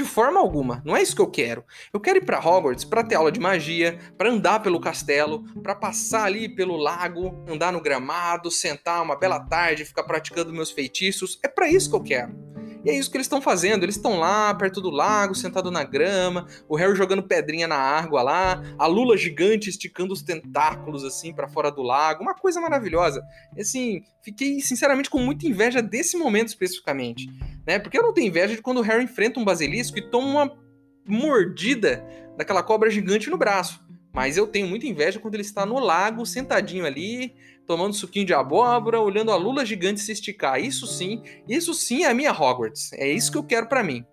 De 0.00 0.06
forma 0.06 0.40
alguma, 0.40 0.80
não 0.82 0.96
é 0.96 1.02
isso 1.02 1.14
que 1.14 1.20
eu 1.20 1.30
quero. 1.30 1.62
Eu 1.92 2.00
quero 2.00 2.16
ir 2.16 2.24
para 2.24 2.38
Hogwarts 2.38 2.86
para 2.86 3.04
ter 3.04 3.16
aula 3.16 3.30
de 3.30 3.38
magia, 3.38 3.98
para 4.16 4.30
andar 4.30 4.60
pelo 4.60 4.80
castelo, 4.80 5.44
para 5.62 5.74
passar 5.74 6.24
ali 6.24 6.48
pelo 6.48 6.74
lago, 6.74 7.44
andar 7.46 7.70
no 7.70 7.82
gramado, 7.82 8.50
sentar 8.50 9.02
uma 9.02 9.14
bela 9.14 9.38
tarde, 9.38 9.84
ficar 9.84 10.04
praticando 10.04 10.54
meus 10.54 10.70
feitiços. 10.70 11.38
É 11.44 11.48
para 11.48 11.68
isso 11.68 11.90
que 11.90 11.96
eu 11.96 12.02
quero. 12.02 12.49
E 12.84 12.90
é 12.90 12.98
isso 12.98 13.10
que 13.10 13.16
eles 13.16 13.26
estão 13.26 13.40
fazendo. 13.40 13.82
Eles 13.82 13.96
estão 13.96 14.18
lá, 14.18 14.54
perto 14.54 14.80
do 14.80 14.90
lago, 14.90 15.34
sentado 15.34 15.70
na 15.70 15.84
grama, 15.84 16.46
o 16.68 16.76
Harry 16.76 16.94
jogando 16.94 17.22
pedrinha 17.22 17.68
na 17.68 17.76
água 17.76 18.22
lá, 18.22 18.62
a 18.78 18.86
Lula 18.86 19.16
gigante 19.16 19.68
esticando 19.68 20.12
os 20.12 20.22
tentáculos 20.22 21.04
assim 21.04 21.32
para 21.32 21.48
fora 21.48 21.70
do 21.70 21.82
lago. 21.82 22.22
Uma 22.22 22.34
coisa 22.34 22.60
maravilhosa. 22.60 23.22
Assim, 23.58 24.02
fiquei 24.22 24.60
sinceramente 24.60 25.10
com 25.10 25.18
muita 25.18 25.46
inveja 25.46 25.82
desse 25.82 26.16
momento 26.16 26.48
especificamente, 26.48 27.28
né? 27.66 27.78
Porque 27.78 27.98
eu 27.98 28.02
não 28.02 28.12
tenho 28.12 28.28
inveja 28.28 28.56
de 28.56 28.62
quando 28.62 28.78
o 28.78 28.82
Harry 28.82 29.04
enfrenta 29.04 29.38
um 29.38 29.44
basilisco 29.44 29.98
e 29.98 30.10
toma 30.10 30.26
uma 30.26 30.58
mordida 31.06 32.04
daquela 32.36 32.62
cobra 32.62 32.90
gigante 32.90 33.28
no 33.28 33.36
braço. 33.36 33.80
Mas 34.12 34.36
eu 34.36 34.46
tenho 34.46 34.66
muita 34.66 34.86
inveja 34.86 35.20
quando 35.20 35.34
ele 35.34 35.42
está 35.42 35.64
no 35.64 35.78
lago, 35.78 36.26
sentadinho 36.26 36.84
ali, 36.84 37.34
tomando 37.66 37.94
suquinho 37.94 38.26
de 38.26 38.34
abóbora, 38.34 39.00
olhando 39.00 39.30
a 39.30 39.36
lula 39.36 39.64
gigante 39.64 40.00
se 40.00 40.12
esticar. 40.12 40.60
Isso 40.60 40.86
sim, 40.86 41.22
isso 41.48 41.72
sim 41.72 42.02
é 42.02 42.08
a 42.08 42.14
minha 42.14 42.32
Hogwarts. 42.32 42.92
É 42.94 43.08
isso 43.08 43.30
que 43.30 43.38
eu 43.38 43.44
quero 43.44 43.68
para 43.68 43.82
mim. 43.82 44.04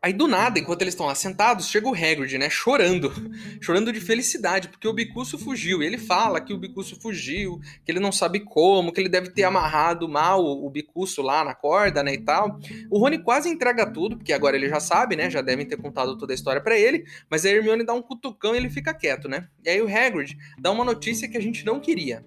Aí 0.00 0.12
do 0.12 0.28
nada, 0.28 0.60
enquanto 0.60 0.82
eles 0.82 0.94
estão 0.94 1.06
lá 1.06 1.14
sentados, 1.16 1.68
chega 1.68 1.88
o 1.88 1.92
Hagrid, 1.92 2.38
né, 2.38 2.48
chorando, 2.48 3.12
chorando 3.60 3.92
de 3.92 4.00
felicidade, 4.00 4.68
porque 4.68 4.86
o 4.86 4.92
Bicuço 4.92 5.36
fugiu. 5.36 5.82
E 5.82 5.86
ele 5.86 5.98
fala 5.98 6.40
que 6.40 6.54
o 6.54 6.56
Bicuço 6.56 7.00
fugiu, 7.00 7.58
que 7.84 7.90
ele 7.90 7.98
não 7.98 8.12
sabe 8.12 8.38
como, 8.38 8.92
que 8.92 9.00
ele 9.00 9.08
deve 9.08 9.30
ter 9.30 9.42
amarrado 9.42 10.08
mal 10.08 10.44
o 10.44 10.70
Bicuço 10.70 11.20
lá 11.20 11.44
na 11.44 11.52
corda, 11.52 12.00
né, 12.00 12.14
e 12.14 12.18
tal. 12.18 12.60
O 12.88 13.00
Rony 13.00 13.18
quase 13.18 13.48
entrega 13.48 13.84
tudo, 13.90 14.16
porque 14.16 14.32
agora 14.32 14.56
ele 14.56 14.68
já 14.68 14.78
sabe, 14.78 15.16
né, 15.16 15.28
já 15.28 15.42
devem 15.42 15.66
ter 15.66 15.76
contado 15.76 16.16
toda 16.16 16.32
a 16.32 16.36
história 16.36 16.60
para 16.60 16.78
ele, 16.78 17.04
mas 17.28 17.44
a 17.44 17.48
Hermione 17.48 17.84
dá 17.84 17.92
um 17.92 18.02
cutucão 18.02 18.54
e 18.54 18.58
ele 18.58 18.70
fica 18.70 18.94
quieto, 18.94 19.28
né. 19.28 19.48
E 19.64 19.68
aí 19.68 19.82
o 19.82 19.88
Hagrid 19.88 20.38
dá 20.60 20.70
uma 20.70 20.84
notícia 20.84 21.28
que 21.28 21.36
a 21.36 21.42
gente 21.42 21.66
não 21.66 21.80
queria. 21.80 22.24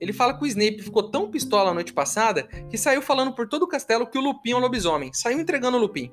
Ele 0.00 0.14
fala 0.14 0.32
que 0.32 0.42
o 0.42 0.46
Snape 0.46 0.82
ficou 0.82 1.10
tão 1.10 1.30
pistola 1.30 1.70
a 1.70 1.74
noite 1.74 1.92
passada 1.92 2.44
que 2.70 2.78
saiu 2.78 3.02
falando 3.02 3.34
por 3.34 3.46
todo 3.46 3.64
o 3.64 3.68
castelo 3.68 4.06
que 4.06 4.16
o 4.16 4.22
Lupin 4.22 4.52
é 4.52 4.56
um 4.56 4.60
lobisomem. 4.60 5.12
Saiu 5.12 5.38
entregando 5.38 5.76
o 5.76 5.80
Lupin. 5.80 6.10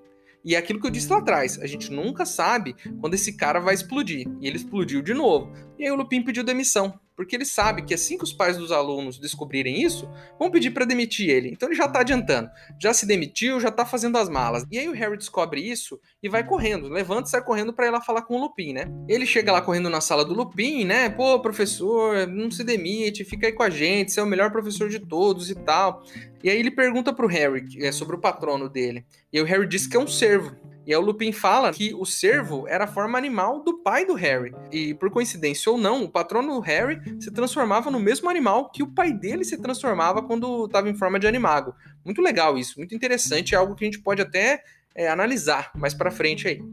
E 0.47 0.55
é 0.55 0.57
aquilo 0.57 0.79
que 0.79 0.87
eu 0.87 0.91
disse 0.91 1.09
lá 1.09 1.17
atrás, 1.17 1.59
a 1.59 1.67
gente 1.67 1.91
nunca 1.91 2.25
sabe 2.25 2.73
quando 3.01 3.15
esse 3.15 3.35
cara 3.35 3.59
vai 3.59 3.73
explodir. 3.73 4.25
E 4.39 4.47
ele 4.47 4.55
explodiu 4.55 5.01
de 5.01 5.13
novo. 5.13 5.51
E 5.77 5.83
aí 5.83 5.91
o 5.91 5.95
Lupin 5.95 6.23
pediu 6.23 6.41
demissão 6.41 6.97
porque 7.17 7.35
ele 7.35 7.45
sabe 7.45 7.81
que 7.81 7.95
assim 7.95 8.15
que 8.15 8.23
os 8.23 8.31
pais 8.31 8.57
dos 8.57 8.71
alunos 8.71 9.17
descobrirem 9.17 9.81
isso, 9.81 10.07
vão 10.39 10.51
pedir 10.51 10.69
para 10.69 10.85
demitir 10.85 11.27
ele. 11.29 11.49
Então 11.49 11.67
ele 11.67 11.75
já 11.75 11.87
tá 11.87 12.01
adiantando. 12.01 12.47
Já 12.79 12.93
se 12.93 13.07
demitiu, 13.07 13.59
já 13.59 13.71
tá 13.71 13.83
fazendo 13.83 14.19
as 14.19 14.29
malas. 14.29 14.63
E 14.71 14.77
aí 14.77 14.87
o 14.87 14.93
Harry 14.93 15.17
descobre 15.17 15.59
isso 15.59 15.99
e 16.21 16.29
vai 16.29 16.45
correndo, 16.45 16.87
levanta 16.87 17.27
e 17.27 17.31
sai 17.31 17.43
correndo 17.43 17.73
para 17.73 17.87
ir 17.87 17.89
lá 17.89 17.99
falar 17.99 18.21
com 18.21 18.35
o 18.35 18.39
Lupin, 18.39 18.71
né? 18.71 18.85
Ele 19.09 19.25
chega 19.25 19.51
lá 19.51 19.61
correndo 19.61 19.89
na 19.89 19.99
sala 19.99 20.23
do 20.23 20.35
Lupin, 20.35 20.85
né? 20.85 21.09
Pô, 21.09 21.39
professor, 21.39 22.27
não 22.27 22.51
se 22.51 22.63
demite, 22.63 23.25
fica 23.25 23.47
aí 23.47 23.51
com 23.51 23.63
a 23.63 23.69
gente, 23.69 24.11
você 24.11 24.19
é 24.19 24.23
o 24.23 24.27
melhor 24.27 24.51
professor 24.51 24.87
de 24.87 24.99
todos 24.99 25.49
e 25.49 25.55
tal. 25.55 26.03
E 26.43 26.51
aí 26.51 26.59
ele 26.59 26.69
pergunta 26.69 27.11
pro 27.11 27.27
Harry 27.27 27.65
é 27.79 27.91
sobre 27.91 28.15
o 28.15 28.19
patrono 28.19 28.69
dele. 28.69 29.03
E 29.33 29.41
o 29.41 29.45
Harry 29.45 29.67
diz 29.67 29.87
que 29.87 29.97
é 29.97 29.99
um 29.99 30.07
servo. 30.07 30.55
E 30.87 30.93
aí 30.93 30.97
o 30.97 31.01
Lupin 31.01 31.33
fala 31.33 31.73
que 31.73 31.93
o 31.93 32.05
cervo 32.05 32.65
era 32.65 32.85
a 32.85 32.87
forma 32.87 33.17
animal 33.17 33.61
do 33.61 33.79
pai 33.79 34.05
do 34.05 34.13
Harry. 34.13 34.55
E 34.71 34.93
por 34.93 35.11
coincidência 35.11 35.69
ou 35.69 35.77
não, 35.77 36.05
o 36.05 36.09
patrono 36.09 36.53
do 36.53 36.59
Harry 36.61 36.97
se 37.19 37.29
transformava 37.29 37.91
no 37.91 37.99
mesmo 37.99 38.29
animal 38.29 38.71
que 38.71 38.81
o 38.81 38.87
pai 38.87 39.11
dele 39.11 39.43
se 39.43 39.57
transformava 39.57 40.23
quando 40.23 40.63
estava 40.63 40.89
em 40.89 40.95
forma 40.95 41.19
de 41.19 41.27
animago. 41.27 41.75
Muito 42.05 42.21
legal 42.21 42.57
isso, 42.57 42.75
muito 42.77 42.95
interessante, 42.95 43.53
é 43.53 43.57
algo 43.57 43.75
que 43.75 43.83
a 43.83 43.87
gente 43.87 43.99
pode 43.99 44.21
até 44.21 44.63
é, 44.95 45.09
analisar 45.09 45.71
mais 45.75 45.93
para 45.93 46.09
frente 46.09 46.47
aí. 46.47 46.63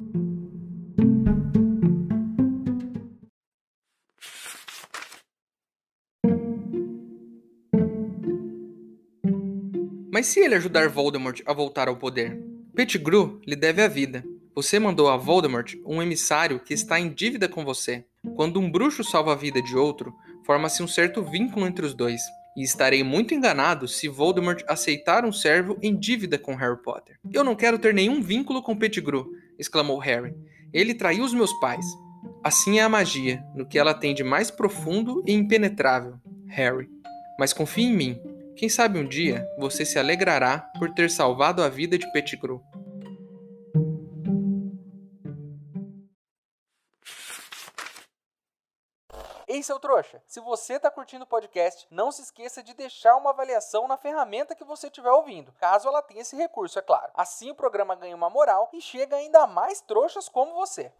Mas 10.12 10.28
se 10.28 10.38
ele 10.38 10.54
ajudar 10.54 10.88
Voldemort 10.88 11.40
a 11.44 11.52
voltar 11.52 11.88
ao 11.88 11.96
poder? 11.96 12.53
Pettigrew 12.74 13.40
lhe 13.46 13.54
deve 13.54 13.82
a 13.82 13.88
vida. 13.88 14.24
Você 14.52 14.80
mandou 14.80 15.08
a 15.08 15.16
Voldemort 15.16 15.74
um 15.86 16.02
emissário 16.02 16.58
que 16.58 16.74
está 16.74 16.98
em 16.98 17.08
dívida 17.08 17.48
com 17.48 17.64
você. 17.64 18.04
Quando 18.34 18.58
um 18.58 18.68
bruxo 18.68 19.04
salva 19.04 19.32
a 19.32 19.36
vida 19.36 19.62
de 19.62 19.76
outro, 19.76 20.12
forma-se 20.44 20.82
um 20.82 20.88
certo 20.88 21.22
vínculo 21.22 21.68
entre 21.68 21.86
os 21.86 21.94
dois. 21.94 22.20
E 22.56 22.64
estarei 22.64 23.04
muito 23.04 23.32
enganado 23.32 23.86
se 23.86 24.08
Voldemort 24.08 24.64
aceitar 24.66 25.24
um 25.24 25.32
servo 25.32 25.78
em 25.80 25.96
dívida 25.96 26.36
com 26.36 26.56
Harry 26.56 26.82
Potter. 26.82 27.16
Eu 27.32 27.44
não 27.44 27.54
quero 27.54 27.78
ter 27.78 27.94
nenhum 27.94 28.20
vínculo 28.20 28.60
com 28.60 28.76
Pettigrew, 28.76 29.30
exclamou 29.56 29.98
Harry. 29.98 30.34
Ele 30.72 30.94
traiu 30.94 31.24
os 31.24 31.32
meus 31.32 31.52
pais. 31.60 31.86
Assim 32.42 32.80
é 32.80 32.82
a 32.82 32.88
magia, 32.88 33.40
no 33.54 33.66
que 33.66 33.78
ela 33.78 33.94
tem 33.94 34.12
de 34.14 34.24
mais 34.24 34.50
profundo 34.50 35.22
e 35.24 35.32
impenetrável, 35.32 36.14
Harry. 36.48 36.88
Mas 37.38 37.52
confie 37.52 37.84
em 37.84 37.94
mim. 37.94 38.33
Quem 38.56 38.68
sabe 38.68 39.00
um 39.00 39.08
dia 39.08 39.44
você 39.58 39.84
se 39.84 39.98
alegrará 39.98 40.70
por 40.78 40.94
ter 40.94 41.10
salvado 41.10 41.60
a 41.60 41.68
vida 41.68 41.98
de 41.98 42.10
Pettigrew. 42.12 42.62
Ei, 49.48 49.60
seu 49.60 49.80
trouxa! 49.80 50.22
Se 50.24 50.38
você 50.40 50.74
está 50.74 50.88
curtindo 50.88 51.24
o 51.24 51.26
podcast, 51.26 51.86
não 51.90 52.12
se 52.12 52.22
esqueça 52.22 52.62
de 52.62 52.74
deixar 52.74 53.16
uma 53.16 53.30
avaliação 53.30 53.88
na 53.88 53.96
ferramenta 53.96 54.54
que 54.54 54.64
você 54.64 54.86
estiver 54.86 55.10
ouvindo, 55.10 55.52
caso 55.58 55.88
ela 55.88 56.00
tenha 56.00 56.22
esse 56.22 56.36
recurso, 56.36 56.78
é 56.78 56.82
claro. 56.82 57.10
Assim 57.14 57.50
o 57.50 57.54
programa 57.56 57.96
ganha 57.96 58.14
uma 58.14 58.30
moral 58.30 58.70
e 58.72 58.80
chega 58.80 59.16
ainda 59.16 59.48
mais 59.48 59.80
trouxas 59.80 60.28
como 60.28 60.54
você. 60.54 60.92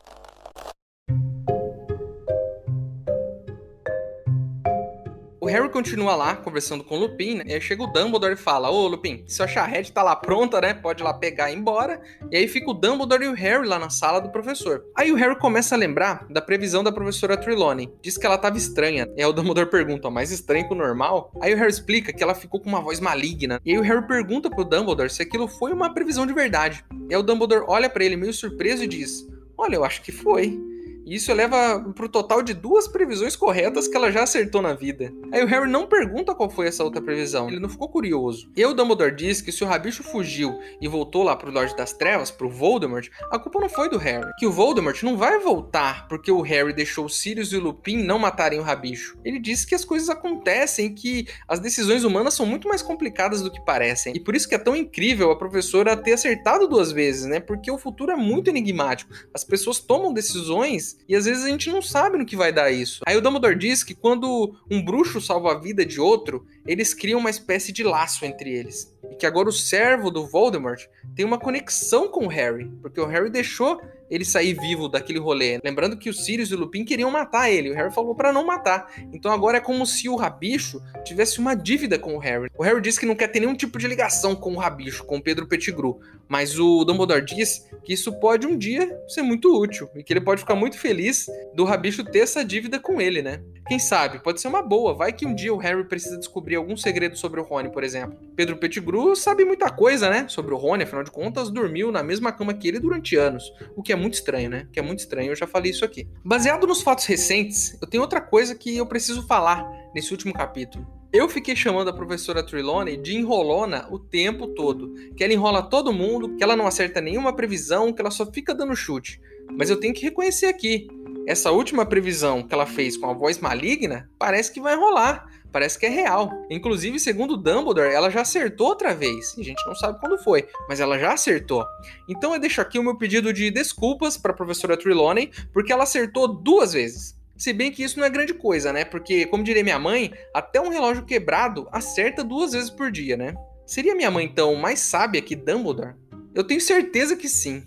Harry 5.55 5.71
continua 5.71 6.17
lá, 6.17 6.35
conversando 6.35 6.83
com 6.83 6.97
o 6.97 6.99
Lupin, 6.99 7.37
né? 7.37 7.45
E 7.47 7.55
aí 7.55 7.61
chega 7.61 7.81
o 7.81 7.87
Dumbledore 7.87 8.33
e 8.33 8.37
fala: 8.37 8.73
Ô 8.73 8.89
Lupin, 8.89 9.23
se 9.29 9.41
a 9.41 9.47
charrete 9.47 9.93
tá 9.93 10.03
lá 10.03 10.17
pronta, 10.17 10.61
né? 10.61 10.75
Pode 10.75 11.01
ir 11.01 11.05
lá 11.05 11.15
pegar 11.15 11.49
e 11.49 11.55
ir 11.55 11.59
embora. 11.59 12.03
E 12.29 12.37
aí 12.37 12.49
fica 12.49 12.73
o 12.73 12.75
Dumbledore 12.75 13.25
e 13.25 13.29
o 13.29 13.35
Harry 13.35 13.65
lá 13.65 13.79
na 13.79 13.89
sala 13.89 14.21
do 14.21 14.33
professor. 14.33 14.85
Aí 14.97 15.13
o 15.13 15.15
Harry 15.15 15.39
começa 15.39 15.77
a 15.77 15.79
lembrar 15.79 16.27
da 16.29 16.43
previsão 16.43 16.83
da 16.83 16.91
professora 16.91 17.37
Trelawney. 17.37 17.89
Diz 18.03 18.19
que 18.19 18.27
ela 18.27 18.37
tava 18.37 18.57
estranha. 18.57 19.09
E 19.17 19.23
aí 19.23 19.29
o 19.29 19.33
Dumbledore 19.33 19.71
pergunta: 19.71 20.11
mais 20.11 20.33
estranho 20.33 20.67
que 20.67 20.75
o 20.75 20.77
normal? 20.77 21.33
Aí 21.41 21.55
o 21.55 21.57
Harry 21.57 21.71
explica 21.71 22.13
que 22.13 22.25
ela 22.25 22.35
ficou 22.35 22.59
com 22.59 22.69
uma 22.69 22.81
voz 22.81 22.99
maligna. 22.99 23.61
E 23.65 23.71
aí 23.71 23.79
o 23.79 23.83
Harry 23.83 24.05
pergunta 24.09 24.51
pro 24.51 24.65
Dumbledore 24.65 25.09
se 25.09 25.23
aquilo 25.23 25.47
foi 25.47 25.73
uma 25.73 25.95
previsão 25.95 26.27
de 26.27 26.33
verdade. 26.33 26.85
E 27.09 27.15
aí 27.15 27.21
o 27.21 27.23
Dumbledore 27.23 27.65
olha 27.69 27.89
para 27.89 28.05
ele 28.05 28.17
meio 28.17 28.33
surpreso 28.33 28.83
e 28.83 28.89
diz: 28.89 29.25
Olha, 29.57 29.77
eu 29.77 29.85
acho 29.85 30.03
que 30.03 30.11
foi. 30.11 30.74
E 31.07 31.17
isso 31.17 31.33
leva 31.33 31.81
pro 31.95 32.09
total 32.09 32.43
de 32.43 32.55
duas 32.55 32.89
previsões 32.89 33.37
corretas 33.37 33.87
que 33.87 33.97
ela 33.97 34.11
já 34.11 34.23
acertou 34.23 34.63
na 34.63 34.73
vida. 34.73 35.13
Aí 35.33 35.43
o 35.43 35.47
Harry 35.47 35.71
não 35.71 35.87
pergunta 35.87 36.35
qual 36.35 36.49
foi 36.49 36.67
essa 36.67 36.83
outra 36.83 37.03
previsão, 37.03 37.49
ele 37.49 37.61
não 37.61 37.69
ficou 37.69 37.89
curioso. 37.89 38.51
E 38.57 38.65
o 38.65 38.73
Dumbledore 38.73 39.15
diz 39.15 39.41
que 39.41 39.53
se 39.53 39.63
o 39.63 39.67
Rabicho 39.67 40.03
fugiu 40.03 40.59
e 40.81 40.89
voltou 40.89 41.23
lá 41.23 41.37
pro 41.37 41.51
Lorde 41.51 41.77
das 41.77 41.93
Trevas, 41.93 42.31
pro 42.31 42.49
Voldemort, 42.49 43.09
a 43.31 43.39
culpa 43.39 43.61
não 43.61 43.69
foi 43.69 43.89
do 43.89 43.99
Harry. 43.99 44.31
Que 44.39 44.47
o 44.47 44.53
Voldemort 44.53 45.03
não 45.03 45.17
vai 45.17 45.39
voltar 45.39 46.09
porque 46.09 46.31
o 46.31 46.41
Harry 46.41 46.73
deixou 46.73 47.09
Sirius 47.09 47.53
e 47.53 47.57
o 47.57 47.61
Lupin 47.61 48.03
não 48.03 48.19
matarem 48.19 48.59
o 48.59 48.63
Rabicho. 48.63 49.19
Ele 49.25 49.39
disse 49.39 49.67
que 49.67 49.75
as 49.75 49.85
coisas 49.85 50.09
acontecem, 50.09 50.95
que 50.95 51.27
as 51.47 51.61
decisões 51.61 52.05
humanas 52.05 52.35
são 52.35 52.47
muito 52.47 52.69
mais 52.69 52.83
complicadas 52.83 53.43
do 53.43 53.51
que 53.51 53.65
parecem. 53.65 54.15
E 54.17 54.21
por 54.21 54.35
isso 54.35 54.49
que 54.49 54.55
é 54.55 54.59
tão 54.59 54.75
incrível 54.75 55.31
a 55.31 55.37
professora 55.37 55.97
ter 55.97 56.13
acertado 56.13 56.67
duas 56.67 56.93
vezes, 56.93 57.27
né? 57.27 57.41
Porque 57.41 57.71
o 57.71 57.79
futuro 57.79 58.13
é 58.13 58.17
muito 58.17 58.49
enigmático. 58.49 59.13
As 59.33 59.45
pessoas 59.45 59.79
tomam 59.79 60.13
decisões 60.13 60.94
e 61.09 61.15
às 61.15 61.27
vezes 61.27 61.45
a 61.45 61.49
gente 61.49 61.71
não 61.71 61.83
sabe 61.83 62.17
no 62.17 62.25
que 62.25 62.37
vai 62.37 62.53
dar 62.53 62.71
isso. 62.71 63.03
Aí 63.07 63.17
o 63.17 63.21
Dumbledore 63.21 63.59
diz 63.59 63.85
que 63.85 63.95
quando 63.95 64.57
um 64.71 64.83
bruxo 64.83 65.21
salva 65.21 65.53
a 65.53 65.59
vida 65.59 65.85
de 65.85 66.01
outro, 66.01 66.47
eles 66.67 66.95
criam 66.95 67.21
uma 67.21 67.31
espécie 67.31 67.73
de 67.73 67.83
laço 67.83 68.25
entre 68.25 68.51
eles. 68.51 68.95
E 69.11 69.17
que 69.17 69.27
agora 69.27 69.49
o 69.49 69.53
servo 69.53 70.11
do 70.11 70.27
Voldemort 70.27 70.87
tem 71.15 71.25
uma 71.25 71.39
conexão 71.39 72.09
com 72.09 72.27
o 72.27 72.29
Harry, 72.29 72.71
porque 72.81 73.01
o 73.01 73.07
Harry 73.07 73.31
deixou 73.31 73.81
ele 74.11 74.25
sair 74.25 74.55
vivo 74.55 74.89
daquele 74.89 75.19
rolê. 75.19 75.59
Lembrando 75.63 75.97
que 75.97 76.11
o 76.11 76.15
Sirius 76.15 76.51
e 76.51 76.55
o 76.55 76.59
Lupin 76.59 76.85
queriam 76.85 77.11
matar 77.11 77.51
ele, 77.51 77.71
o 77.71 77.75
Harry 77.75 77.93
falou 77.93 78.15
para 78.15 78.33
não 78.33 78.47
matar. 78.47 78.93
Então 79.13 79.33
agora 79.33 79.59
é 79.59 79.61
como 79.61 79.87
se 79.87 80.09
o 80.09 80.17
Rabicho 80.17 80.81
tivesse 81.05 81.39
uma 81.39 81.55
dívida 81.55 81.99
com 81.99 82.15
o 82.15 82.19
Harry. 82.19 82.51
O 82.57 82.63
Harry 82.63 82.81
diz 82.81 82.99
que 82.99 83.07
não 83.07 83.15
quer 83.15 83.29
ter 83.29 83.41
nenhum 83.41 83.55
tipo 83.55 83.79
de 83.79 83.87
ligação 83.87 84.35
com 84.35 84.55
o 84.55 84.59
Rabicho, 84.59 85.05
com 85.05 85.17
o 85.17 85.23
Pedro 85.23 85.47
Pettigrew, 85.47 86.01
mas 86.29 86.59
o 86.59 86.85
Dumbledore 86.85 87.25
diz 87.25 87.69
que 87.85 87.93
isso 87.93 88.13
pode 88.19 88.47
um 88.47 88.57
dia 88.57 88.99
ser 89.09 89.23
muito 89.23 89.55
útil 89.61 89.89
e 89.95 90.03
que 90.03 90.13
ele 90.13 90.21
pode 90.21 90.41
ficar 90.41 90.55
muito 90.55 90.79
feliz 90.79 91.27
do 91.55 91.65
Rabicho 91.65 92.05
ter 92.05 92.21
essa 92.21 92.45
dívida 92.45 92.79
com 92.79 93.01
ele, 93.01 93.23
né? 93.23 93.41
Quem 93.67 93.79
sabe, 93.79 94.19
pode 94.19 94.43
ser 94.43 94.49
uma 94.49 94.61
boa. 94.61 94.93
Vai 94.93 95.11
que 95.11 95.27
um 95.27 95.35
dia 95.35 95.53
o 95.53 95.57
Harry 95.57 95.85
precisa 95.85 96.19
descobrir 96.19 96.57
algum 96.57 96.77
segredo 96.77 97.17
sobre 97.17 97.41
o 97.41 97.43
Rony, 97.43 97.71
por 97.71 97.83
exemplo. 97.83 98.19
Pedro 98.37 98.59
Pettigrew 98.59 99.17
sabe 99.17 99.43
muita 99.45 99.71
coisa, 99.71 100.11
né? 100.11 100.27
Sobre 100.29 100.53
o 100.53 100.57
Rony, 100.59 100.83
afinal 100.83 101.03
de 101.03 101.11
contas, 101.11 101.51
dormiu 101.51 101.91
na 101.91 102.03
mesma 102.03 102.31
cama 102.31 102.53
que 102.53 102.69
ele 102.69 102.79
durante 102.79 103.17
anos. 103.17 103.51
O 103.75 103.83
que 103.83 103.93
é 103.93 103.97
muito 103.97 104.15
estranho, 104.15 104.51
né? 104.51 104.67
O 104.69 104.73
que 104.73 104.79
é 104.79 104.83
muito 104.83 104.99
estranho, 104.99 105.33
eu 105.33 105.37
já 105.37 105.47
falei 105.47 105.71
isso 105.71 105.85
aqui. 105.85 106.07
Baseado 106.23 106.67
nos 106.67 106.83
fatos 106.83 107.07
recentes, 107.07 107.79
eu 107.81 107.89
tenho 107.89 108.03
outra 108.03 108.21
coisa 108.21 108.55
que 108.55 108.77
eu 108.77 108.85
preciso 108.85 109.27
falar 109.27 109.67
nesse 109.95 110.13
último 110.13 110.35
capítulo. 110.35 110.87
Eu 111.11 111.29
fiquei 111.29 111.57
chamando 111.57 111.89
a 111.89 111.93
professora 111.93 112.45
Trelawney 112.45 112.97
de 112.97 113.17
enrolona 113.17 113.87
o 113.91 113.99
tempo 113.99 114.49
todo. 114.49 114.93
Que 115.17 115.25
ela 115.25 115.33
enrola 115.33 115.63
todo 115.63 115.93
mundo, 115.93 116.37
que 116.37 116.43
ela 116.43 116.57
não 116.57 116.67
acerta 116.67 117.01
nenhuma 117.01 117.35
previsão, 117.35 117.93
que 117.93 118.03
ela 118.03 118.11
só 118.11 118.27
fica 118.27 118.55
dando 118.55 118.75
chute. 118.77 119.21
Mas 119.51 119.71
eu 119.71 119.79
tenho 119.79 119.95
que 119.95 120.03
reconhecer 120.03 120.47
aqui 120.47 120.89
essa 121.27 121.51
última 121.51 121.87
previsão 121.87 122.43
que 122.43 122.55
ela 122.55 122.67
fez 122.67 122.97
com 122.97 123.11
a 123.11 123.15
voz 123.15 123.39
maligna 123.39 124.11
parece 124.19 124.53
que 124.53 124.61
vai 124.61 124.77
rolar. 124.77 125.27
Parece 125.51 125.79
que 125.79 125.87
é 125.87 125.89
real. 125.89 126.33
Inclusive, 126.51 126.99
segundo 126.99 127.37
Dumbledore, 127.37 127.95
ela 127.95 128.11
já 128.11 128.23
acertou 128.23 128.67
outra 128.67 128.93
vez. 128.93 129.37
A 129.39 129.43
gente 129.43 129.65
não 129.65 129.75
sabe 129.77 130.01
quando 130.01 130.19
foi, 130.19 130.49
mas 130.69 130.81
ela 130.81 130.99
já 130.99 131.13
acertou. 131.13 131.65
Então 132.09 132.35
eu 132.35 132.41
deixo 132.41 132.61
aqui 132.61 132.77
o 132.77 132.83
meu 132.83 132.99
pedido 132.99 133.33
de 133.33 133.53
desculpas 133.53 134.17
para 134.17 134.33
a 134.33 134.35
professora 134.35 134.77
Trelawney, 134.77 135.31
porque 135.53 135.73
ela 135.73 135.85
acertou 135.85 136.27
duas 136.27 136.73
vezes. 136.73 137.15
Se 137.37 137.53
bem 137.53 137.71
que 137.71 137.85
isso 137.85 138.01
não 138.01 138.07
é 138.07 138.11
grande 138.11 138.35
coisa, 138.35 138.73
né? 138.73 138.85
Porque, 138.85 139.27
como 139.27 139.45
diria 139.45 139.63
minha 139.63 139.79
mãe, 139.79 140.13
até 140.35 140.61
um 140.61 140.71
relógio 140.71 141.05
quebrado 141.05 141.69
acerta 141.71 142.25
duas 142.25 142.53
vezes 142.53 142.71
por 142.71 142.91
dia, 142.91 143.17
né? 143.17 143.35
Seria 143.65 143.95
minha 143.95 144.11
mãe, 144.11 144.25
então, 144.25 144.55
mais 144.57 144.81
sábia 144.81 145.23
que 145.23 145.37
Dumbledore? 145.37 145.95
Eu 146.35 146.45
tenho 146.45 146.61
certeza 146.61 147.17
que 147.17 147.29
sim. 147.29 147.65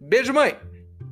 Beijo, 0.00 0.32
mãe! 0.32 0.56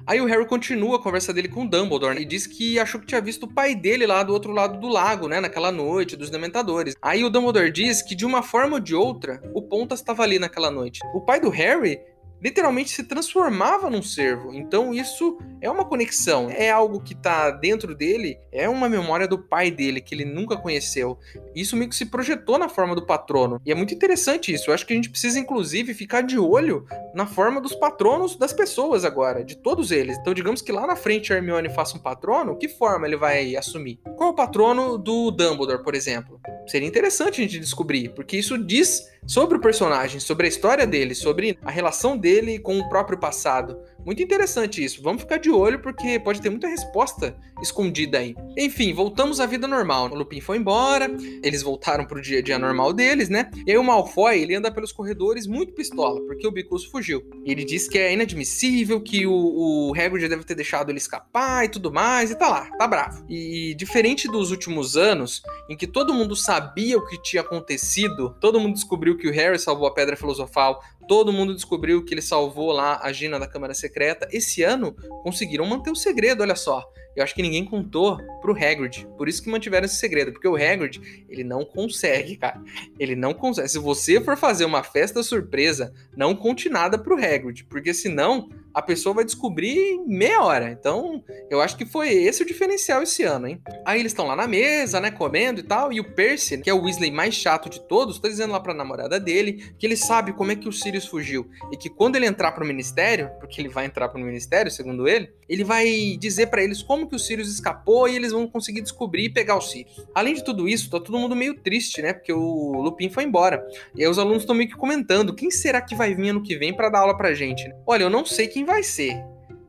Aí 0.06 0.20
o 0.20 0.26
Harry 0.26 0.46
continua 0.46 0.96
a 0.96 0.98
conversa 0.98 1.32
dele 1.32 1.48
com 1.48 1.64
o 1.64 1.68
Dumbledore 1.68 2.20
e 2.20 2.26
diz 2.26 2.46
que 2.46 2.78
achou 2.78 3.00
que 3.00 3.06
tinha 3.06 3.20
visto 3.22 3.44
o 3.44 3.52
pai 3.52 3.74
dele 3.74 4.06
lá 4.06 4.22
do 4.22 4.34
outro 4.34 4.52
lado 4.52 4.78
do 4.78 4.86
lago, 4.86 5.28
né, 5.28 5.40
naquela 5.40 5.72
noite 5.72 6.14
dos 6.14 6.28
Dementadores. 6.28 6.94
Aí 7.00 7.24
o 7.24 7.30
Dumbledore 7.30 7.70
diz 7.70 8.02
que 8.02 8.14
de 8.14 8.26
uma 8.26 8.42
forma 8.42 8.74
ou 8.74 8.80
de 8.80 8.94
outra, 8.94 9.40
o 9.54 9.62
Pontas 9.62 10.00
estava 10.00 10.22
ali 10.22 10.38
naquela 10.38 10.70
noite. 10.70 11.00
O 11.14 11.22
pai 11.22 11.40
do 11.40 11.48
Harry 11.48 11.98
literalmente 12.42 12.90
se 12.90 13.04
transformava 13.04 13.88
num 13.88 14.02
servo. 14.02 14.52
Então 14.52 14.92
isso 14.92 15.38
é 15.60 15.70
uma 15.70 15.84
conexão, 15.84 16.50
é 16.50 16.70
algo 16.70 17.00
que 17.00 17.14
tá 17.14 17.50
dentro 17.50 17.94
dele, 17.94 18.38
é 18.52 18.68
uma 18.68 18.88
memória 18.88 19.26
do 19.26 19.38
pai 19.38 19.70
dele 19.70 20.00
que 20.00 20.14
ele 20.14 20.24
nunca 20.24 20.56
conheceu. 20.56 21.18
Isso 21.54 21.76
meio 21.76 21.88
que 21.88 21.96
se 21.96 22.06
projetou 22.06 22.58
na 22.58 22.68
forma 22.68 22.94
do 22.94 23.06
patrono. 23.06 23.60
E 23.64 23.72
é 23.72 23.74
muito 23.74 23.94
interessante 23.94 24.52
isso. 24.52 24.70
Eu 24.70 24.74
acho 24.74 24.86
que 24.86 24.92
a 24.92 24.96
gente 24.96 25.10
precisa 25.10 25.38
inclusive 25.38 25.94
ficar 25.94 26.20
de 26.20 26.38
olho 26.38 26.86
na 27.14 27.26
forma 27.26 27.60
dos 27.60 27.74
patronos 27.74 28.36
das 28.36 28.52
pessoas 28.52 29.04
agora, 29.04 29.44
de 29.44 29.56
todos 29.56 29.90
eles. 29.90 30.18
Então 30.18 30.34
digamos 30.34 30.60
que 30.60 30.72
lá 30.72 30.86
na 30.86 30.96
frente 30.96 31.32
a 31.32 31.36
Hermione 31.36 31.70
faça 31.70 31.96
um 31.96 32.00
patrono, 32.00 32.56
que 32.56 32.68
forma 32.68 33.06
ele 33.06 33.16
vai 33.16 33.56
assumir? 33.56 34.00
Qual 34.16 34.30
o 34.30 34.34
patrono 34.34 34.98
do 34.98 35.30
Dumbledore, 35.30 35.82
por 35.82 35.94
exemplo? 35.94 36.40
Seria 36.66 36.88
interessante 36.88 37.40
a 37.40 37.44
gente 37.44 37.58
descobrir, 37.58 38.10
porque 38.10 38.36
isso 38.36 38.56
diz 38.56 39.10
sobre 39.26 39.58
o 39.58 39.60
personagem, 39.60 40.20
sobre 40.20 40.46
a 40.46 40.48
história 40.48 40.86
dele, 40.86 41.14
sobre 41.14 41.58
a 41.62 41.70
relação 41.70 42.16
dele 42.16 42.58
com 42.58 42.78
o 42.78 42.88
próprio 42.88 43.18
passado. 43.18 43.78
Muito 44.04 44.22
interessante 44.22 44.84
isso. 44.84 45.02
Vamos 45.02 45.22
ficar 45.22 45.38
de 45.38 45.50
olho 45.50 45.80
porque 45.80 46.18
pode 46.18 46.40
ter 46.40 46.50
muita 46.50 46.68
resposta 46.68 47.36
escondida 47.62 48.18
aí. 48.18 48.34
Enfim, 48.58 48.92
voltamos 48.92 49.40
à 49.40 49.46
vida 49.46 49.66
normal. 49.66 50.10
O 50.10 50.14
Lupin 50.14 50.40
foi 50.40 50.58
embora, 50.58 51.08
eles 51.42 51.62
voltaram 51.62 52.04
pro 52.04 52.20
dia 52.20 52.38
a 52.38 52.42
dia 52.42 52.58
normal 52.58 52.92
deles, 52.92 53.28
né? 53.28 53.50
E 53.66 53.70
aí 53.70 53.78
o 53.78 53.84
Malfoy, 53.84 54.40
ele 54.40 54.54
anda 54.54 54.70
pelos 54.70 54.92
corredores 54.92 55.46
muito 55.46 55.72
pistola, 55.72 56.20
porque 56.26 56.46
o 56.46 56.52
Bicuso 56.52 56.90
fugiu. 56.90 57.22
Ele 57.44 57.64
diz 57.64 57.88
que 57.88 57.98
é 57.98 58.12
inadmissível, 58.12 59.00
que 59.00 59.26
o, 59.26 59.32
o 59.32 59.92
Hagrid 59.94 60.28
deve 60.28 60.44
ter 60.44 60.54
deixado 60.54 60.90
ele 60.90 60.98
escapar 60.98 61.64
e 61.64 61.68
tudo 61.68 61.92
mais, 61.92 62.30
e 62.30 62.34
tá 62.34 62.48
lá, 62.48 62.70
tá 62.76 62.86
bravo. 62.86 63.24
E 63.28 63.74
diferente 63.74 64.28
dos 64.28 64.50
últimos 64.50 64.96
anos, 64.96 65.42
em 65.68 65.76
que 65.76 65.86
todo 65.86 66.14
mundo 66.14 66.36
sabia 66.36 66.98
o 66.98 67.06
que 67.06 67.20
tinha 67.22 67.42
acontecido, 67.42 68.36
todo 68.40 68.60
mundo 68.60 68.74
descobriu 68.74 69.16
que 69.16 69.28
o 69.28 69.32
Harry 69.32 69.58
salvou 69.58 69.86
a 69.86 69.94
Pedra 69.94 70.16
Filosofal, 70.16 70.82
todo 71.06 71.32
mundo 71.32 71.54
descobriu 71.54 72.04
que 72.04 72.14
ele 72.14 72.22
salvou 72.22 72.72
lá 72.72 73.00
a 73.02 73.12
Gina 73.12 73.38
da 73.38 73.46
Câmara 73.46 73.74
Secreta. 73.74 74.28
Esse 74.32 74.62
ano 74.62 74.92
conseguiram 75.22 75.66
manter 75.66 75.90
o 75.90 75.96
segredo, 75.96 76.42
olha 76.42 76.56
só. 76.56 76.84
Eu 77.16 77.22
acho 77.22 77.34
que 77.34 77.42
ninguém 77.42 77.64
contou 77.64 78.18
pro 78.40 78.52
Hagrid. 78.52 79.06
Por 79.16 79.28
isso 79.28 79.42
que 79.42 79.48
mantiveram 79.48 79.84
esse 79.84 79.96
segredo. 79.96 80.32
Porque 80.32 80.48
o 80.48 80.56
Hagrid, 80.56 81.24
ele 81.28 81.44
não 81.44 81.64
consegue, 81.64 82.36
cara. 82.36 82.60
Ele 82.98 83.14
não 83.14 83.32
consegue. 83.32 83.68
Se 83.68 83.78
você 83.78 84.20
for 84.20 84.36
fazer 84.36 84.64
uma 84.64 84.82
festa 84.82 85.22
surpresa, 85.22 85.92
não 86.16 86.34
conte 86.34 86.68
nada 86.68 86.98
pro 86.98 87.16
Hagrid. 87.16 87.64
Porque 87.66 87.94
senão 87.94 88.48
a 88.74 88.82
pessoa 88.82 89.14
vai 89.14 89.24
descobrir 89.24 89.78
em 89.78 90.06
meia 90.06 90.42
hora. 90.42 90.70
Então, 90.70 91.22
eu 91.48 91.60
acho 91.60 91.76
que 91.76 91.86
foi 91.86 92.10
esse 92.12 92.42
o 92.42 92.46
diferencial 92.46 93.02
esse 93.02 93.22
ano, 93.22 93.46
hein? 93.46 93.62
Aí 93.86 94.00
eles 94.00 94.12
estão 94.12 94.26
lá 94.26 94.34
na 94.34 94.48
mesa, 94.48 95.00
né, 95.00 95.10
comendo 95.10 95.60
e 95.60 95.62
tal, 95.62 95.92
e 95.92 96.00
o 96.00 96.12
Percy, 96.12 96.58
que 96.58 96.68
é 96.68 96.74
o 96.74 96.82
Weasley 96.82 97.10
mais 97.10 97.34
chato 97.34 97.70
de 97.70 97.80
todos, 97.80 98.18
tá 98.18 98.28
dizendo 98.28 98.52
lá 98.52 98.60
pra 98.60 98.74
namorada 98.74 99.20
dele 99.20 99.72
que 99.78 99.86
ele 99.86 99.96
sabe 99.96 100.32
como 100.32 100.52
é 100.52 100.56
que 100.56 100.68
o 100.68 100.72
Sirius 100.72 101.06
fugiu 101.06 101.48
e 101.72 101.76
que 101.76 101.88
quando 101.88 102.16
ele 102.16 102.26
entrar 102.26 102.52
pro 102.52 102.66
ministério, 102.66 103.30
porque 103.38 103.60
ele 103.60 103.68
vai 103.68 103.86
entrar 103.86 104.08
pro 104.08 104.20
ministério, 104.20 104.70
segundo 104.70 105.06
ele, 105.06 105.30
ele 105.48 105.62
vai 105.62 106.16
dizer 106.18 106.46
para 106.46 106.62
eles 106.62 106.82
como 106.82 107.08
que 107.08 107.14
o 107.14 107.18
Sirius 107.18 107.48
escapou 107.48 108.08
e 108.08 108.16
eles 108.16 108.32
vão 108.32 108.46
conseguir 108.46 108.80
descobrir 108.80 109.24
e 109.24 109.32
pegar 109.32 109.56
o 109.56 109.60
Sirius. 109.60 110.04
Além 110.14 110.34
de 110.34 110.42
tudo 110.42 110.68
isso, 110.68 110.90
tá 110.90 110.98
todo 110.98 111.18
mundo 111.18 111.36
meio 111.36 111.54
triste, 111.54 112.02
né? 112.02 112.12
Porque 112.12 112.32
o 112.32 112.80
Lupin 112.80 113.10
foi 113.10 113.24
embora. 113.24 113.64
E 113.94 114.02
aí 114.02 114.08
os 114.08 114.18
alunos 114.18 114.42
estão 114.42 114.54
meio 114.54 114.68
que 114.68 114.76
comentando, 114.76 115.34
quem 115.34 115.50
será 115.50 115.80
que 115.80 115.94
vai 115.94 116.14
vir 116.14 116.30
ano 116.30 116.42
que 116.42 116.56
vem 116.56 116.74
para 116.74 116.88
dar 116.88 117.00
aula 117.00 117.16
pra 117.16 117.34
gente? 117.34 117.70
Olha, 117.86 118.04
eu 118.04 118.10
não 118.10 118.24
sei 118.24 118.48
quem 118.48 118.63
vai 118.64 118.82
ser. 118.82 119.22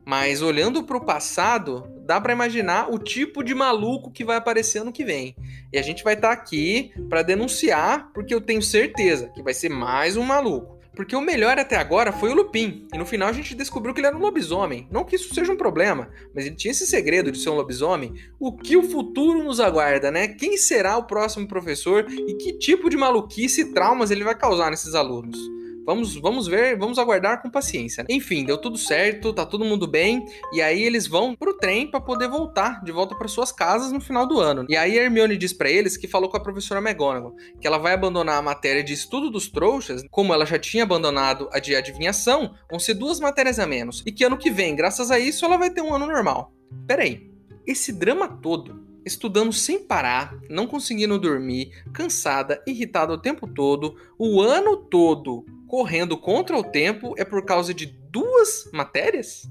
Mas 0.04 0.40
olhando 0.40 0.84
para 0.84 0.96
o 0.96 1.04
passado, 1.04 1.84
dá 2.06 2.20
para 2.20 2.32
imaginar 2.32 2.92
o 2.92 2.98
tipo 2.98 3.42
de 3.42 3.54
maluco 3.54 4.10
que 4.10 4.24
vai 4.24 4.36
aparecer 4.36 4.78
ano 4.78 4.92
que 4.92 5.04
vem. 5.04 5.34
E 5.72 5.78
a 5.78 5.82
gente 5.82 6.04
vai 6.04 6.14
estar 6.14 6.28
tá 6.28 6.34
aqui 6.34 6.92
para 7.08 7.22
denunciar, 7.22 8.10
porque 8.14 8.32
eu 8.32 8.40
tenho 8.40 8.62
certeza 8.62 9.28
que 9.34 9.42
vai 9.42 9.52
ser 9.52 9.68
mais 9.68 10.16
um 10.16 10.22
maluco. 10.22 10.76
Porque 10.94 11.14
o 11.14 11.20
melhor 11.20 11.58
até 11.58 11.76
agora 11.76 12.10
foi 12.10 12.30
o 12.30 12.34
Lupin. 12.34 12.86
E 12.94 12.96
no 12.96 13.04
final 13.04 13.28
a 13.28 13.32
gente 13.32 13.54
descobriu 13.54 13.92
que 13.92 14.00
ele 14.00 14.06
era 14.06 14.16
um 14.16 14.20
lobisomem. 14.20 14.88
Não 14.90 15.04
que 15.04 15.16
isso 15.16 15.34
seja 15.34 15.52
um 15.52 15.56
problema, 15.56 16.08
mas 16.34 16.46
ele 16.46 16.54
tinha 16.54 16.70
esse 16.70 16.86
segredo 16.86 17.30
de 17.30 17.38
ser 17.38 17.50
um 17.50 17.54
lobisomem. 17.54 18.14
O 18.40 18.56
que 18.56 18.78
o 18.78 18.82
futuro 18.82 19.44
nos 19.44 19.60
aguarda, 19.60 20.10
né? 20.10 20.28
Quem 20.28 20.56
será 20.56 20.96
o 20.96 21.04
próximo 21.04 21.46
professor 21.46 22.06
e 22.08 22.34
que 22.34 22.54
tipo 22.54 22.88
de 22.88 22.96
maluquice 22.96 23.60
e 23.60 23.72
traumas 23.74 24.10
ele 24.10 24.24
vai 24.24 24.34
causar 24.34 24.70
nesses 24.70 24.94
alunos? 24.94 25.38
Vamos, 25.86 26.16
vamos 26.16 26.48
ver, 26.48 26.76
vamos 26.76 26.98
aguardar 26.98 27.40
com 27.40 27.48
paciência. 27.48 28.04
Enfim, 28.08 28.44
deu 28.44 28.58
tudo 28.58 28.76
certo, 28.76 29.32
tá 29.32 29.46
todo 29.46 29.64
mundo 29.64 29.86
bem, 29.86 30.26
e 30.52 30.60
aí 30.60 30.82
eles 30.82 31.06
vão 31.06 31.36
pro 31.36 31.56
trem 31.56 31.88
para 31.88 32.00
poder 32.00 32.28
voltar 32.28 32.82
de 32.82 32.90
volta 32.90 33.14
para 33.14 33.28
suas 33.28 33.52
casas 33.52 33.92
no 33.92 34.00
final 34.00 34.26
do 34.26 34.40
ano. 34.40 34.66
E 34.68 34.76
aí 34.76 34.98
Hermione 34.98 35.36
diz 35.36 35.52
para 35.52 35.70
eles 35.70 35.96
que 35.96 36.08
falou 36.08 36.28
com 36.28 36.36
a 36.36 36.42
professora 36.42 36.80
McGonagall 36.80 37.36
que 37.60 37.66
ela 37.68 37.78
vai 37.78 37.94
abandonar 37.94 38.38
a 38.38 38.42
matéria 38.42 38.82
de 38.82 38.92
estudo 38.92 39.30
dos 39.30 39.48
trouxas, 39.48 40.02
como 40.10 40.34
ela 40.34 40.44
já 40.44 40.58
tinha 40.58 40.82
abandonado 40.82 41.48
a 41.52 41.60
de 41.60 41.76
adivinhação, 41.76 42.52
vão 42.68 42.80
ser 42.80 42.94
duas 42.94 43.20
matérias 43.20 43.60
a 43.60 43.66
menos, 43.66 44.02
e 44.04 44.10
que 44.10 44.24
ano 44.24 44.36
que 44.36 44.50
vem, 44.50 44.74
graças 44.74 45.12
a 45.12 45.20
isso, 45.20 45.44
ela 45.44 45.56
vai 45.56 45.70
ter 45.70 45.82
um 45.82 45.94
ano 45.94 46.06
normal. 46.06 46.52
Peraí, 46.84 47.30
esse 47.64 47.92
drama 47.92 48.26
todo 48.28 48.84
estudando 49.06 49.52
sem 49.52 49.78
parar, 49.78 50.36
não 50.50 50.66
conseguindo 50.66 51.16
dormir, 51.16 51.70
cansada, 51.92 52.60
irritada 52.66 53.12
o 53.12 53.18
tempo 53.18 53.46
todo, 53.46 53.94
o 54.18 54.40
ano 54.40 54.76
todo 54.76 55.46
correndo 55.68 56.16
contra 56.16 56.56
o 56.56 56.64
tempo 56.64 57.14
é 57.16 57.24
por 57.24 57.44
causa 57.44 57.74
de 57.74 57.86
duas 57.86 58.70
matérias? 58.72 59.48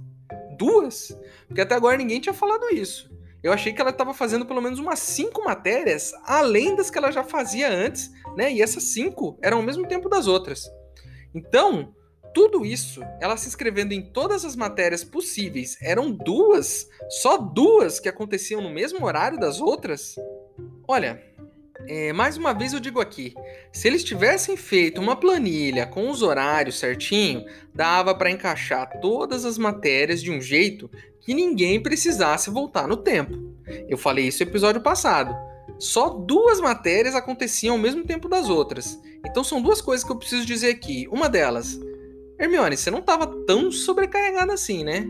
Duas? 0.57 1.17
Porque 1.47 1.61
até 1.61 1.75
agora 1.75 1.97
ninguém 1.97 2.19
tinha 2.19 2.33
falado 2.33 2.73
isso. 2.73 3.13
Eu 3.43 3.53
achei 3.53 3.71
que 3.73 3.79
ela 3.79 3.91
estava 3.91 4.13
fazendo 4.13 4.45
pelo 4.45 4.61
menos 4.61 4.79
umas 4.79 4.99
cinco 4.99 5.43
matérias, 5.43 6.11
além 6.25 6.75
das 6.75 6.89
que 6.89 6.97
ela 6.97 7.11
já 7.11 7.23
fazia 7.23 7.69
antes, 7.71 8.11
né? 8.35 8.51
E 8.51 8.61
essas 8.61 8.83
cinco 8.83 9.37
eram 9.41 9.57
ao 9.57 9.63
mesmo 9.63 9.87
tempo 9.87 10.09
das 10.09 10.25
outras. 10.25 10.67
Então, 11.33 11.93
tudo 12.33 12.65
isso, 12.65 13.01
ela 13.21 13.37
se 13.37 13.47
inscrevendo 13.47 13.93
em 13.93 14.01
todas 14.01 14.43
as 14.43 14.55
matérias 14.55 15.03
possíveis, 15.03 15.77
eram 15.81 16.11
duas, 16.11 16.89
só 17.07 17.37
duas 17.37 17.99
que 17.99 18.09
aconteciam 18.09 18.61
no 18.61 18.69
mesmo 18.69 19.05
horário 19.05 19.39
das 19.39 19.61
outras? 19.61 20.15
Olha, 20.87 21.23
é, 21.87 22.13
mais 22.13 22.37
uma 22.37 22.53
vez 22.53 22.73
eu 22.73 22.79
digo 22.79 23.01
aqui, 23.01 23.33
se 23.71 23.87
eles 23.87 24.03
tivessem 24.03 24.55
feito 24.55 25.01
uma 25.01 25.15
planilha 25.15 25.85
com 25.85 26.09
os 26.09 26.21
horários 26.21 26.79
certinho, 26.79 27.45
dava 27.73 28.15
para 28.15 28.31
encaixar 28.31 28.99
todas 29.01 29.45
as 29.45 29.57
matérias 29.57 30.21
de 30.21 30.31
um 30.31 30.39
jeito 30.39 30.89
que 31.19 31.33
ninguém 31.33 31.81
precisasse 31.81 32.49
voltar 32.49 32.87
no 32.87 32.97
tempo. 32.97 33.53
Eu 33.89 33.97
falei 33.97 34.27
isso 34.27 34.43
no 34.43 34.49
episódio 34.49 34.81
passado. 34.81 35.35
Só 35.77 36.09
duas 36.09 36.61
matérias 36.61 37.15
aconteciam 37.15 37.75
ao 37.75 37.81
mesmo 37.81 38.05
tempo 38.05 38.29
das 38.29 38.47
outras. 38.47 38.97
Então 39.25 39.43
são 39.43 39.61
duas 39.61 39.81
coisas 39.81 40.05
que 40.05 40.11
eu 40.11 40.17
preciso 40.17 40.45
dizer 40.45 40.69
aqui. 40.69 41.07
Uma 41.11 41.27
delas, 41.27 41.79
Hermione, 42.39 42.77
você 42.77 42.89
não 42.89 42.99
estava 42.99 43.27
tão 43.45 43.71
sobrecarregada 43.71 44.53
assim, 44.53 44.83
né? 44.83 45.05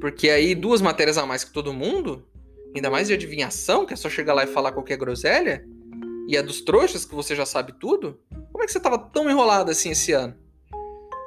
Porque 0.00 0.28
aí 0.28 0.54
duas 0.54 0.82
matérias 0.82 1.16
a 1.16 1.24
mais 1.24 1.44
que 1.44 1.52
todo 1.52 1.72
mundo, 1.72 2.26
ainda 2.74 2.90
mais 2.90 3.08
de 3.08 3.14
adivinhação, 3.14 3.86
que 3.86 3.94
é 3.94 3.96
só 3.96 4.10
chegar 4.10 4.34
lá 4.34 4.44
e 4.44 4.48
falar 4.48 4.72
qualquer 4.72 4.98
groselha 4.98 5.64
e 6.28 6.36
é 6.36 6.42
dos 6.42 6.60
trouxas 6.60 7.04
que 7.04 7.14
você 7.14 7.34
já 7.34 7.44
sabe 7.44 7.72
tudo, 7.72 8.20
como 8.52 8.62
é 8.62 8.66
que 8.66 8.72
você 8.72 8.78
estava 8.78 8.98
tão 8.98 9.30
enrolado 9.30 9.70
assim 9.70 9.90
esse 9.90 10.12
ano? 10.12 10.36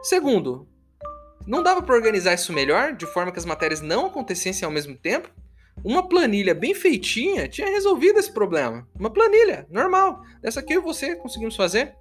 Segundo, 0.01 0.67
não 1.47 1.62
dava 1.62 1.81
para 1.81 1.95
organizar 1.95 2.34
isso 2.34 2.53
melhor, 2.53 2.93
de 2.93 3.05
forma 3.05 3.31
que 3.31 3.39
as 3.39 3.45
matérias 3.45 3.81
não 3.81 4.08
acontecessem 4.08 4.65
ao 4.65 4.71
mesmo 4.71 4.95
tempo? 4.95 5.29
Uma 5.84 6.08
planilha 6.08 6.55
bem 6.55 6.73
feitinha 6.73 7.47
tinha 7.47 7.69
resolvido 7.69 8.17
esse 8.17 8.31
problema. 8.31 8.88
Uma 8.97 9.12
planilha, 9.12 9.67
normal. 9.69 10.21
Dessa 10.41 10.60
aqui 10.60 10.73
eu 10.73 10.81
e 10.81 10.84
você 10.84 11.15
conseguimos 11.15 11.55
fazer. 11.55 11.93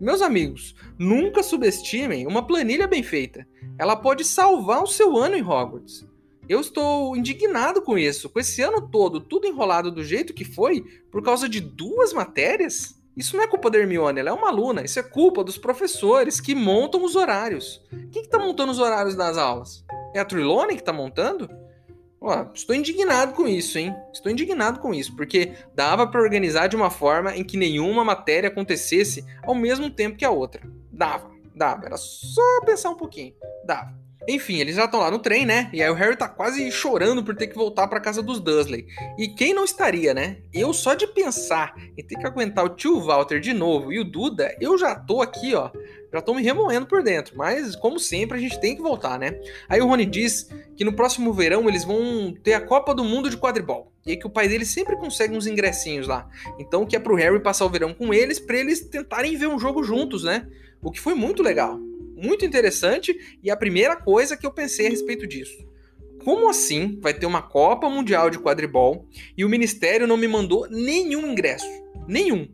Meus 0.00 0.22
amigos, 0.22 0.74
nunca 0.98 1.42
subestimem 1.42 2.26
uma 2.26 2.46
planilha 2.46 2.86
bem 2.86 3.02
feita. 3.02 3.46
Ela 3.78 3.96
pode 3.96 4.24
salvar 4.24 4.82
o 4.82 4.86
seu 4.86 5.16
ano 5.16 5.36
em 5.36 5.42
Hogwarts. 5.42 6.06
Eu 6.48 6.60
estou 6.60 7.16
indignado 7.16 7.80
com 7.80 7.96
isso, 7.96 8.28
com 8.28 8.38
esse 8.38 8.60
ano 8.60 8.88
todo, 8.88 9.20
tudo 9.20 9.46
enrolado 9.46 9.90
do 9.90 10.04
jeito 10.04 10.34
que 10.34 10.44
foi, 10.44 10.82
por 11.10 11.22
causa 11.22 11.48
de 11.48 11.60
duas 11.60 12.12
matérias. 12.12 12.94
Isso 13.16 13.36
não 13.36 13.44
é 13.44 13.46
culpa 13.46 13.70
da 13.70 13.78
Hermione, 13.78 14.20
ela 14.20 14.30
é 14.30 14.32
uma 14.32 14.48
aluna. 14.48 14.82
Isso 14.82 14.98
é 14.98 15.02
culpa 15.02 15.42
dos 15.42 15.56
professores 15.56 16.40
que 16.40 16.54
montam 16.54 17.04
os 17.04 17.16
horários. 17.16 17.80
Quem 18.10 18.22
que 18.22 18.28
tá 18.28 18.38
montando 18.38 18.72
os 18.72 18.78
horários 18.78 19.14
das 19.14 19.38
aulas? 19.38 19.84
É 20.14 20.20
a 20.20 20.24
Trelawney 20.24 20.76
que 20.76 20.82
tá 20.82 20.92
montando? 20.92 21.48
Ó, 22.20 22.46
estou 22.54 22.74
indignado 22.74 23.34
com 23.34 23.46
isso, 23.46 23.78
hein? 23.78 23.94
Estou 24.12 24.32
indignado 24.32 24.80
com 24.80 24.94
isso, 24.94 25.14
porque 25.14 25.52
dava 25.74 26.06
para 26.06 26.22
organizar 26.22 26.68
de 26.68 26.76
uma 26.76 26.90
forma 26.90 27.36
em 27.36 27.44
que 27.44 27.56
nenhuma 27.56 28.04
matéria 28.04 28.48
acontecesse 28.48 29.24
ao 29.42 29.54
mesmo 29.54 29.90
tempo 29.90 30.16
que 30.16 30.24
a 30.24 30.30
outra. 30.30 30.62
Dava, 30.90 31.30
dava. 31.54 31.86
Era 31.86 31.96
só 31.96 32.60
pensar 32.64 32.90
um 32.90 32.96
pouquinho. 32.96 33.34
Dava. 33.66 34.03
Enfim, 34.26 34.58
eles 34.58 34.76
já 34.76 34.86
estão 34.86 35.00
lá 35.00 35.10
no 35.10 35.18
trem, 35.18 35.44
né? 35.44 35.68
E 35.72 35.82
aí 35.82 35.90
o 35.90 35.94
Harry 35.94 36.16
tá 36.16 36.28
quase 36.28 36.70
chorando 36.70 37.22
por 37.22 37.36
ter 37.36 37.46
que 37.46 37.54
voltar 37.54 37.86
para 37.88 38.00
casa 38.00 38.22
dos 38.22 38.40
Dursley. 38.40 38.86
E 39.18 39.28
quem 39.28 39.52
não 39.52 39.64
estaria, 39.64 40.14
né? 40.14 40.38
Eu 40.52 40.72
só 40.72 40.94
de 40.94 41.06
pensar 41.06 41.74
em 41.96 42.02
ter 42.02 42.16
que 42.16 42.26
aguentar 42.26 42.64
o 42.64 42.70
tio 42.70 43.00
Walter 43.00 43.38
de 43.38 43.52
novo 43.52 43.92
e 43.92 44.00
o 44.00 44.04
Duda, 44.04 44.56
eu 44.60 44.78
já 44.78 44.94
tô 44.94 45.20
aqui, 45.20 45.54
ó. 45.54 45.70
Já 46.12 46.22
tô 46.22 46.32
me 46.32 46.42
remoendo 46.42 46.86
por 46.86 47.02
dentro. 47.02 47.36
Mas, 47.36 47.76
como 47.76 47.98
sempre, 47.98 48.38
a 48.38 48.40
gente 48.40 48.60
tem 48.60 48.76
que 48.76 48.82
voltar, 48.82 49.18
né? 49.18 49.38
Aí 49.68 49.80
o 49.80 49.86
Rony 49.86 50.06
diz 50.06 50.48
que 50.76 50.84
no 50.84 50.92
próximo 50.92 51.32
verão 51.32 51.68
eles 51.68 51.84
vão 51.84 52.34
ter 52.42 52.54
a 52.54 52.60
Copa 52.60 52.94
do 52.94 53.04
Mundo 53.04 53.28
de 53.28 53.36
quadribol. 53.36 53.92
E 54.06 54.12
aí 54.12 54.16
que 54.16 54.26
o 54.26 54.30
pai 54.30 54.48
dele 54.48 54.64
sempre 54.64 54.96
consegue 54.96 55.36
uns 55.36 55.46
ingressinhos 55.46 56.06
lá. 56.06 56.28
Então 56.58 56.86
que 56.86 56.96
é 56.96 56.98
pro 56.98 57.16
Harry 57.16 57.40
passar 57.40 57.66
o 57.66 57.70
verão 57.70 57.92
com 57.92 58.14
eles 58.14 58.38
para 58.38 58.56
eles 58.56 58.80
tentarem 58.80 59.36
ver 59.36 59.48
um 59.48 59.58
jogo 59.58 59.82
juntos, 59.82 60.24
né? 60.24 60.46
O 60.80 60.90
que 60.90 61.00
foi 61.00 61.14
muito 61.14 61.42
legal 61.42 61.80
muito 62.24 62.44
interessante 62.44 63.38
e 63.42 63.50
a 63.50 63.56
primeira 63.56 63.96
coisa 63.96 64.36
que 64.36 64.46
eu 64.46 64.50
pensei 64.50 64.86
a 64.86 64.90
respeito 64.90 65.26
disso. 65.26 65.56
Como 66.24 66.48
assim 66.48 66.98
vai 67.02 67.12
ter 67.12 67.26
uma 67.26 67.42
Copa 67.42 67.88
Mundial 67.88 68.30
de 68.30 68.38
Quadribol 68.38 69.06
e 69.36 69.44
o 69.44 69.48
Ministério 69.48 70.06
não 70.06 70.16
me 70.16 70.26
mandou 70.26 70.66
nenhum 70.70 71.30
ingresso? 71.30 71.68
Nenhum. 72.08 72.48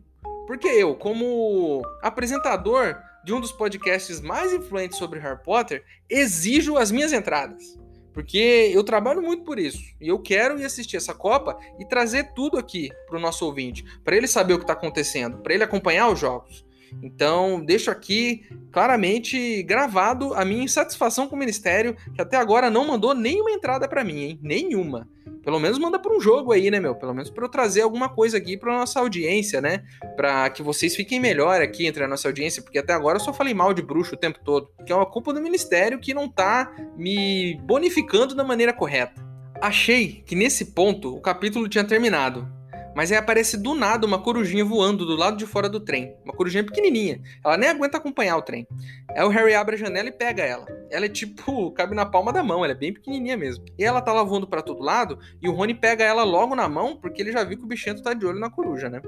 Porque 0.45 0.67
eu, 0.67 0.95
como 0.95 1.81
apresentador 2.01 2.97
de 3.23 3.33
um 3.33 3.39
dos 3.39 3.53
podcasts 3.53 4.19
mais 4.19 4.51
influentes 4.51 4.97
sobre 4.97 5.19
Harry 5.19 5.41
Potter, 5.41 5.83
exijo 6.09 6.75
as 6.75 6.91
minhas 6.91 7.13
entradas. 7.13 7.79
Porque 8.13 8.69
eu 8.73 8.83
trabalho 8.83 9.21
muito 9.21 9.43
por 9.43 9.57
isso. 9.57 9.81
E 10.01 10.09
eu 10.09 10.19
quero 10.19 10.59
ir 10.59 10.65
assistir 10.65 10.97
essa 10.97 11.13
Copa 11.13 11.57
e 11.79 11.85
trazer 11.85 12.33
tudo 12.33 12.57
aqui 12.57 12.89
para 13.07 13.17
o 13.17 13.21
nosso 13.21 13.45
ouvinte. 13.45 13.85
Para 14.03 14.17
ele 14.17 14.27
saber 14.27 14.53
o 14.53 14.57
que 14.57 14.63
está 14.63 14.73
acontecendo, 14.73 15.37
para 15.37 15.53
ele 15.53 15.63
acompanhar 15.63 16.09
os 16.09 16.19
jogos. 16.19 16.65
Então, 17.01 17.63
deixo 17.63 17.91
aqui 17.91 18.43
claramente 18.71 19.63
gravado 19.63 20.33
a 20.33 20.45
minha 20.45 20.63
insatisfação 20.63 21.27
com 21.27 21.35
o 21.35 21.39
Ministério, 21.39 21.95
que 22.13 22.21
até 22.21 22.37
agora 22.37 22.69
não 22.69 22.87
mandou 22.87 23.13
nenhuma 23.13 23.51
entrada 23.51 23.87
para 23.87 24.03
mim, 24.03 24.19
hein? 24.21 24.39
Nenhuma. 24.41 25.07
Pelo 25.43 25.59
menos 25.59 25.79
manda 25.79 25.97
para 25.97 26.15
um 26.15 26.21
jogo 26.21 26.51
aí, 26.51 26.69
né, 26.69 26.79
meu? 26.79 26.95
Pelo 26.95 27.13
menos 27.13 27.29
para 27.29 27.43
eu 27.43 27.49
trazer 27.49 27.81
alguma 27.81 28.07
coisa 28.09 28.37
aqui 28.37 28.55
para 28.55 28.77
nossa 28.77 28.99
audiência, 28.99 29.59
né? 29.59 29.83
Para 30.15 30.49
que 30.51 30.61
vocês 30.61 30.95
fiquem 30.95 31.19
melhor 31.19 31.61
aqui 31.61 31.87
entre 31.87 32.03
a 32.03 32.07
nossa 32.07 32.27
audiência, 32.27 32.61
porque 32.61 32.77
até 32.77 32.93
agora 32.93 33.17
eu 33.17 33.21
só 33.21 33.33
falei 33.33 33.53
mal 33.53 33.73
de 33.73 33.81
bruxo 33.81 34.13
o 34.13 34.17
tempo 34.17 34.39
todo, 34.43 34.69
que 34.85 34.91
é 34.91 34.95
uma 34.95 35.05
culpa 35.05 35.33
do 35.33 35.41
Ministério 35.41 35.99
que 35.99 36.13
não 36.13 36.29
tá 36.29 36.71
me 36.95 37.59
bonificando 37.63 38.35
da 38.35 38.43
maneira 38.43 38.71
correta. 38.71 39.21
Achei 39.59 40.23
que 40.25 40.35
nesse 40.35 40.73
ponto 40.73 41.15
o 41.15 41.21
capítulo 41.21 41.67
tinha 41.67 41.83
terminado, 41.83 42.47
mas 42.95 43.11
aí 43.11 43.17
aparece 43.17 43.57
do 43.57 43.73
nada 43.73 44.05
uma 44.05 44.19
corujinha 44.19 44.65
voando 44.65 45.05
do 45.05 45.15
lado 45.15 45.37
de 45.37 45.45
fora 45.45 45.69
do 45.69 45.79
trem. 45.79 46.15
Uma 46.23 46.33
corujinha 46.33 46.63
pequenininha. 46.63 47.21
Ela 47.43 47.57
nem 47.57 47.69
aguenta 47.69 47.97
acompanhar 47.97 48.37
o 48.37 48.41
trem. 48.41 48.67
Aí 49.09 49.23
o 49.23 49.29
Harry 49.29 49.53
abre 49.53 49.75
a 49.75 49.77
janela 49.77 50.09
e 50.09 50.11
pega 50.11 50.43
ela. 50.43 50.65
Ela 50.89 51.05
é 51.05 51.09
tipo, 51.09 51.71
cabe 51.73 51.95
na 51.95 52.05
palma 52.05 52.33
da 52.33 52.43
mão, 52.43 52.63
ela 52.63 52.73
é 52.73 52.77
bem 52.77 52.93
pequenininha 52.93 53.37
mesmo. 53.37 53.65
E 53.77 53.83
ela 53.83 54.01
tá 54.01 54.13
lá 54.13 54.23
voando 54.23 54.47
para 54.47 54.61
todo 54.61 54.83
lado 54.83 55.19
e 55.41 55.47
o 55.47 55.53
Rony 55.53 55.73
pega 55.73 56.03
ela 56.03 56.23
logo 56.23 56.55
na 56.55 56.67
mão 56.67 56.95
porque 56.95 57.21
ele 57.21 57.31
já 57.31 57.43
viu 57.43 57.57
que 57.57 57.63
o 57.63 57.67
bichento 57.67 58.01
tá 58.01 58.13
de 58.13 58.25
olho 58.25 58.39
na 58.39 58.49
coruja, 58.49 58.89
né? 58.89 59.01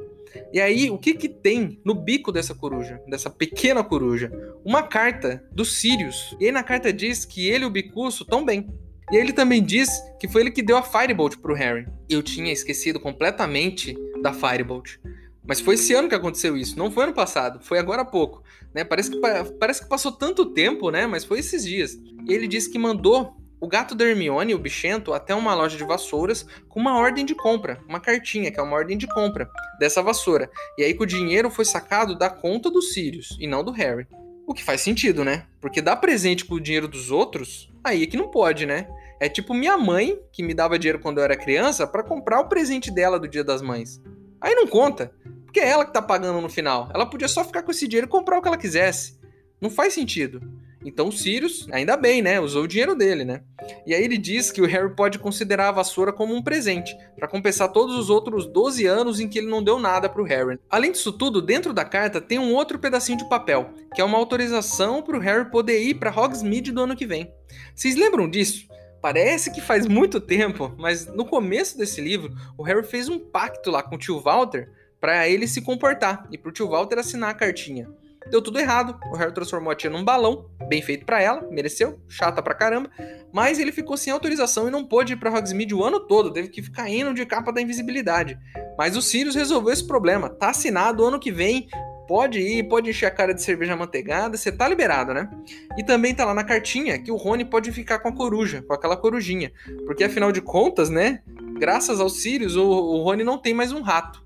E 0.51 0.59
aí, 0.59 0.89
o 0.89 0.97
que 0.97 1.13
que 1.13 1.29
tem 1.29 1.79
no 1.85 1.93
bico 1.93 2.31
dessa 2.31 2.55
coruja, 2.55 2.99
dessa 3.07 3.29
pequena 3.29 3.83
coruja? 3.83 4.31
Uma 4.65 4.83
carta 4.83 5.43
do 5.51 5.63
Sirius. 5.63 6.35
E 6.39 6.45
aí 6.45 6.51
na 6.51 6.63
carta 6.63 6.91
diz 6.91 7.25
que 7.25 7.47
ele 7.47 7.63
e 7.63 7.67
o 7.67 7.69
Bicuço 7.69 8.23
estão 8.23 8.43
bem. 8.43 8.67
E 9.11 9.17
ele 9.17 9.33
também 9.33 9.63
diz 9.63 9.89
que 10.19 10.27
foi 10.27 10.41
ele 10.41 10.51
que 10.51 10.61
deu 10.61 10.77
a 10.77 10.83
Firebolt 10.83 11.37
pro 11.37 11.53
Harry. 11.53 11.87
Eu 12.09 12.23
tinha 12.23 12.51
esquecido 12.51 12.99
completamente 12.99 13.95
da 14.21 14.33
Firebolt. 14.33 14.97
Mas 15.45 15.59
foi 15.59 15.75
esse 15.75 15.93
ano 15.93 16.07
que 16.07 16.15
aconteceu 16.15 16.55
isso, 16.55 16.79
não 16.79 16.89
foi 16.89 17.03
ano 17.03 17.13
passado, 17.13 17.59
foi 17.61 17.77
agora 17.77 18.03
há 18.03 18.05
pouco. 18.05 18.41
Né? 18.73 18.83
Parece, 18.83 19.11
que, 19.11 19.19
parece 19.59 19.83
que 19.83 19.89
passou 19.89 20.11
tanto 20.11 20.45
tempo, 20.45 20.89
né? 20.89 21.05
Mas 21.05 21.25
foi 21.25 21.39
esses 21.39 21.65
dias. 21.65 21.95
E 22.25 22.33
ele 22.33 22.47
disse 22.47 22.71
que 22.71 22.79
mandou 22.79 23.35
o 23.59 23.67
gato 23.67 23.95
da 23.95 24.05
Hermione, 24.05 24.53
o 24.53 24.59
bichento, 24.59 25.13
até 25.13 25.33
uma 25.33 25.53
loja 25.53 25.77
de 25.77 25.85
vassouras 25.85 26.45
com 26.67 26.81
uma 26.81 26.97
ordem 26.97 27.25
de 27.25 27.33
compra, 27.33 27.81
uma 27.87 27.99
cartinha, 27.99 28.51
que 28.51 28.59
é 28.59 28.63
uma 28.63 28.75
ordem 28.75 28.97
de 28.97 29.07
compra 29.07 29.49
dessa 29.79 30.01
vassoura. 30.01 30.49
E 30.77 30.83
aí 30.83 30.93
que 30.93 31.03
o 31.03 31.05
dinheiro 31.05 31.49
foi 31.49 31.63
sacado 31.63 32.17
da 32.17 32.29
conta 32.29 32.69
do 32.69 32.81
Sirius 32.81 33.37
e 33.39 33.47
não 33.47 33.63
do 33.63 33.71
Harry. 33.71 34.05
O 34.45 34.53
que 34.53 34.63
faz 34.63 34.81
sentido, 34.81 35.23
né? 35.23 35.45
Porque 35.61 35.81
dar 35.81 35.95
presente 35.95 36.43
com 36.43 36.55
o 36.55 36.59
dinheiro 36.59 36.87
dos 36.87 37.11
outros, 37.11 37.71
aí 37.83 38.03
é 38.03 38.07
que 38.07 38.17
não 38.17 38.29
pode, 38.29 38.65
né? 38.65 38.87
É 39.19 39.29
tipo 39.29 39.53
minha 39.53 39.77
mãe, 39.77 40.19
que 40.33 40.43
me 40.43 40.53
dava 40.53 40.77
dinheiro 40.77 40.99
quando 40.99 41.19
eu 41.19 41.23
era 41.23 41.37
criança, 41.37 41.87
para 41.87 42.03
comprar 42.03 42.41
o 42.41 42.49
presente 42.49 42.91
dela 42.91 43.17
do 43.17 43.27
Dia 43.27 43.43
das 43.43 43.61
Mães. 43.61 44.01
Aí 44.41 44.53
não 44.53 44.67
conta, 44.67 45.13
porque 45.45 45.61
é 45.61 45.69
ela 45.69 45.85
que 45.85 45.93
tá 45.93 46.01
pagando 46.01 46.41
no 46.41 46.49
final. 46.49 46.89
Ela 46.93 47.05
podia 47.05 47.29
só 47.29 47.43
ficar 47.45 47.63
com 47.63 47.71
esse 47.71 47.87
dinheiro 47.87 48.07
e 48.07 48.09
comprar 48.09 48.37
o 48.37 48.41
que 48.41 48.47
ela 48.49 48.57
quisesse. 48.57 49.17
Não 49.61 49.69
faz 49.69 49.93
sentido. 49.93 50.41
Então 50.85 51.07
o 51.07 51.11
Sirius, 51.11 51.67
ainda 51.71 51.95
bem, 51.95 52.21
né? 52.21 52.39
Usou 52.39 52.63
o 52.63 52.67
dinheiro 52.67 52.95
dele, 52.95 53.23
né? 53.23 53.41
E 53.85 53.93
aí 53.93 54.03
ele 54.03 54.17
diz 54.17 54.51
que 54.51 54.61
o 54.61 54.65
Harry 54.65 54.93
pode 54.95 55.19
considerar 55.19 55.69
a 55.69 55.71
vassoura 55.71 56.11
como 56.11 56.35
um 56.35 56.41
presente, 56.41 56.95
para 57.15 57.27
compensar 57.27 57.71
todos 57.71 57.95
os 57.95 58.09
outros 58.09 58.45
12 58.45 58.85
anos 58.85 59.19
em 59.19 59.27
que 59.27 59.37
ele 59.39 59.47
não 59.47 59.63
deu 59.63 59.79
nada 59.79 60.09
pro 60.09 60.23
Harry. 60.23 60.59
Além 60.69 60.91
disso 60.91 61.11
tudo, 61.13 61.41
dentro 61.41 61.73
da 61.73 61.85
carta 61.85 62.19
tem 62.19 62.39
um 62.39 62.53
outro 62.53 62.77
pedacinho 62.79 63.17
de 63.17 63.29
papel, 63.29 63.73
que 63.93 64.01
é 64.01 64.03
uma 64.03 64.17
autorização 64.17 65.01
pro 65.01 65.19
Harry 65.19 65.49
poder 65.49 65.81
ir 65.81 65.95
para 65.95 66.11
Hogsmeade 66.11 66.71
do 66.71 66.81
ano 66.81 66.95
que 66.95 67.05
vem. 67.05 67.31
Vocês 67.73 67.95
lembram 67.95 68.29
disso? 68.29 68.67
Parece 69.01 69.51
que 69.51 69.59
faz 69.59 69.85
muito 69.85 70.19
tempo, 70.21 70.73
mas 70.77 71.07
no 71.07 71.25
começo 71.25 71.77
desse 71.77 71.99
livro, 71.99 72.33
o 72.57 72.63
Harry 72.63 72.85
fez 72.85 73.09
um 73.09 73.19
pacto 73.19 73.69
lá 73.69 73.83
com 73.83 73.95
o 73.95 73.97
tio 73.97 74.19
Walter 74.21 74.69
para 74.99 75.27
ele 75.27 75.45
se 75.45 75.61
comportar 75.61 76.25
e 76.31 76.37
pro 76.37 76.53
tio 76.53 76.69
Walter 76.69 76.97
assinar 76.97 77.29
a 77.31 77.33
cartinha. 77.33 77.89
Deu 78.29 78.41
tudo 78.41 78.59
errado. 78.59 78.99
O 79.11 79.17
Harry 79.17 79.33
transformou 79.33 79.71
a 79.71 79.75
tia 79.75 79.89
num 79.89 80.03
balão, 80.03 80.49
bem 80.67 80.81
feito 80.81 81.05
para 81.05 81.21
ela, 81.21 81.47
mereceu, 81.49 81.99
chata 82.07 82.41
pra 82.41 82.53
caramba. 82.53 82.89
Mas 83.31 83.59
ele 83.59 83.71
ficou 83.71 83.97
sem 83.97 84.13
autorização 84.13 84.67
e 84.67 84.71
não 84.71 84.85
pôde 84.85 85.13
ir 85.13 85.15
pra 85.17 85.31
Hogsmeade 85.31 85.73
o 85.73 85.83
ano 85.83 85.99
todo, 85.99 86.31
teve 86.31 86.49
que 86.49 86.61
ficar 86.61 86.89
indo 86.89 87.13
de 87.13 87.25
capa 87.25 87.51
da 87.51 87.61
invisibilidade. 87.61 88.37
Mas 88.77 88.95
o 88.95 89.01
Sirius 89.01 89.35
resolveu 89.35 89.73
esse 89.73 89.85
problema. 89.85 90.29
Tá 90.29 90.49
assinado 90.49 91.03
ano 91.03 91.19
que 91.19 91.31
vem, 91.31 91.67
pode 92.07 92.39
ir, 92.39 92.63
pode 92.67 92.89
encher 92.89 93.07
a 93.07 93.11
cara 93.11 93.33
de 93.33 93.41
cerveja 93.41 93.75
manteigada, 93.75 94.37
você 94.37 94.51
tá 94.51 94.67
liberado, 94.67 95.13
né? 95.13 95.29
E 95.77 95.83
também 95.83 96.13
tá 96.13 96.25
lá 96.25 96.33
na 96.33 96.43
cartinha 96.43 96.99
que 96.99 97.11
o 97.11 97.15
Rony 97.15 97.45
pode 97.45 97.71
ficar 97.71 97.99
com 97.99 98.09
a 98.09 98.15
coruja, 98.15 98.61
com 98.61 98.73
aquela 98.73 98.97
corujinha. 98.97 99.51
Porque 99.85 100.03
afinal 100.03 100.31
de 100.31 100.41
contas, 100.41 100.89
né? 100.89 101.21
Graças 101.57 101.99
aos 101.99 102.21
Sirius, 102.21 102.55
o, 102.55 102.63
o 102.63 103.03
Rony 103.03 103.23
não 103.23 103.37
tem 103.37 103.53
mais 103.53 103.71
um 103.71 103.81
rato. 103.81 104.22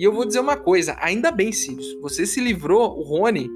E 0.00 0.02
eu 0.02 0.14
vou 0.14 0.24
dizer 0.24 0.40
uma 0.40 0.56
coisa, 0.56 0.96
ainda 0.98 1.30
bem, 1.30 1.52
Sirius, 1.52 1.92
você 2.00 2.24
se 2.24 2.40
livrou, 2.40 2.98
o 2.98 3.02
Rony, 3.02 3.50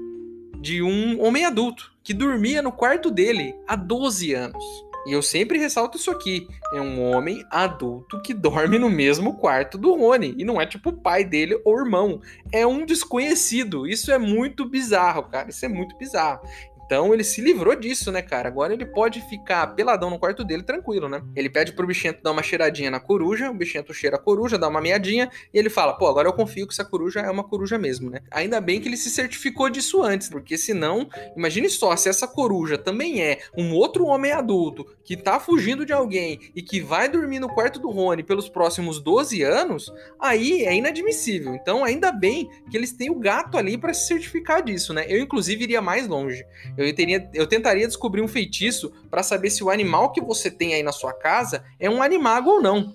de 0.61 0.79
um 0.79 1.19
homem 1.19 1.43
adulto 1.43 1.91
que 2.03 2.13
dormia 2.13 2.61
no 2.61 2.71
quarto 2.71 3.09
dele 3.09 3.55
há 3.67 3.75
12 3.75 4.31
anos. 4.35 4.63
E 5.07 5.11
eu 5.11 5.23
sempre 5.23 5.57
ressalto 5.57 5.97
isso 5.97 6.11
aqui. 6.11 6.47
É 6.71 6.79
um 6.79 7.01
homem 7.01 7.43
adulto 7.49 8.21
que 8.21 8.31
dorme 8.31 8.77
no 8.77 8.91
mesmo 8.91 9.37
quarto 9.37 9.75
do 9.75 9.95
Rony. 9.95 10.35
E 10.37 10.45
não 10.45 10.61
é 10.61 10.67
tipo 10.67 10.89
o 10.89 10.97
pai 10.97 11.23
dele 11.23 11.59
ou 11.65 11.79
irmão. 11.79 12.21
É 12.51 12.65
um 12.65 12.85
desconhecido. 12.85 13.87
Isso 13.87 14.11
é 14.11 14.19
muito 14.19 14.69
bizarro, 14.69 15.23
cara. 15.23 15.49
Isso 15.49 15.65
é 15.65 15.67
muito 15.67 15.97
bizarro. 15.97 16.41
Então 16.85 17.13
ele 17.13 17.23
se 17.23 17.41
livrou 17.41 17.75
disso, 17.75 18.11
né, 18.11 18.21
cara? 18.21 18.47
Agora 18.47 18.73
ele 18.73 18.85
pode 18.85 19.21
ficar 19.21 19.67
peladão 19.67 20.09
no 20.09 20.19
quarto 20.19 20.43
dele 20.43 20.63
tranquilo, 20.63 21.09
né? 21.09 21.21
Ele 21.35 21.49
pede 21.49 21.73
pro 21.73 21.87
bichento 21.87 22.21
dar 22.21 22.31
uma 22.31 22.43
cheiradinha 22.43 22.91
na 22.91 22.99
coruja, 22.99 23.49
o 23.49 23.53
bichento 23.53 23.93
cheira 23.93 24.15
a 24.17 24.19
coruja, 24.19 24.57
dá 24.57 24.67
uma 24.67 24.81
meadinha 24.81 25.29
e 25.53 25.57
ele 25.57 25.69
fala: 25.69 25.93
pô, 25.93 26.07
agora 26.07 26.27
eu 26.27 26.33
confio 26.33 26.67
que 26.67 26.73
essa 26.73 26.85
coruja 26.85 27.21
é 27.21 27.29
uma 27.29 27.43
coruja 27.43 27.77
mesmo, 27.77 28.09
né? 28.09 28.19
Ainda 28.31 28.61
bem 28.61 28.79
que 28.79 28.87
ele 28.87 28.97
se 28.97 29.09
certificou 29.09 29.69
disso 29.69 30.01
antes, 30.03 30.29
porque 30.29 30.57
senão, 30.57 31.09
imagine 31.35 31.69
só, 31.69 31.95
se 31.95 32.09
essa 32.09 32.27
coruja 32.27 32.77
também 32.77 33.21
é 33.21 33.39
um 33.57 33.73
outro 33.73 34.05
homem 34.05 34.31
adulto 34.31 34.85
que 35.03 35.15
tá 35.15 35.39
fugindo 35.39 35.85
de 35.85 35.93
alguém 35.93 36.39
e 36.55 36.61
que 36.61 36.81
vai 36.81 37.09
dormir 37.09 37.39
no 37.39 37.49
quarto 37.49 37.79
do 37.79 37.89
Rony 37.89 38.23
pelos 38.23 38.49
próximos 38.49 38.99
12 38.99 39.41
anos, 39.43 39.91
aí 40.19 40.65
é 40.65 40.75
inadmissível. 40.75 41.55
Então, 41.55 41.83
ainda 41.83 42.11
bem 42.11 42.49
que 42.69 42.77
eles 42.77 42.91
têm 42.91 43.09
o 43.09 43.19
gato 43.19 43.57
ali 43.57 43.77
para 43.77 43.93
se 43.93 44.07
certificar 44.07 44.63
disso, 44.63 44.93
né? 44.93 45.05
Eu, 45.07 45.19
inclusive, 45.19 45.63
iria 45.63 45.81
mais 45.81 46.07
longe. 46.07 46.43
Eu, 46.77 46.93
teria, 46.93 47.29
eu 47.33 47.47
tentaria 47.47 47.87
descobrir 47.87 48.21
um 48.21 48.27
feitiço 48.27 48.91
para 49.09 49.23
saber 49.23 49.49
se 49.49 49.63
o 49.63 49.69
animal 49.69 50.11
que 50.11 50.21
você 50.21 50.51
tem 50.51 50.73
aí 50.73 50.83
na 50.83 50.91
sua 50.91 51.13
casa 51.13 51.63
é 51.79 51.89
um 51.89 52.01
animago 52.01 52.49
ou 52.49 52.61
não. 52.61 52.93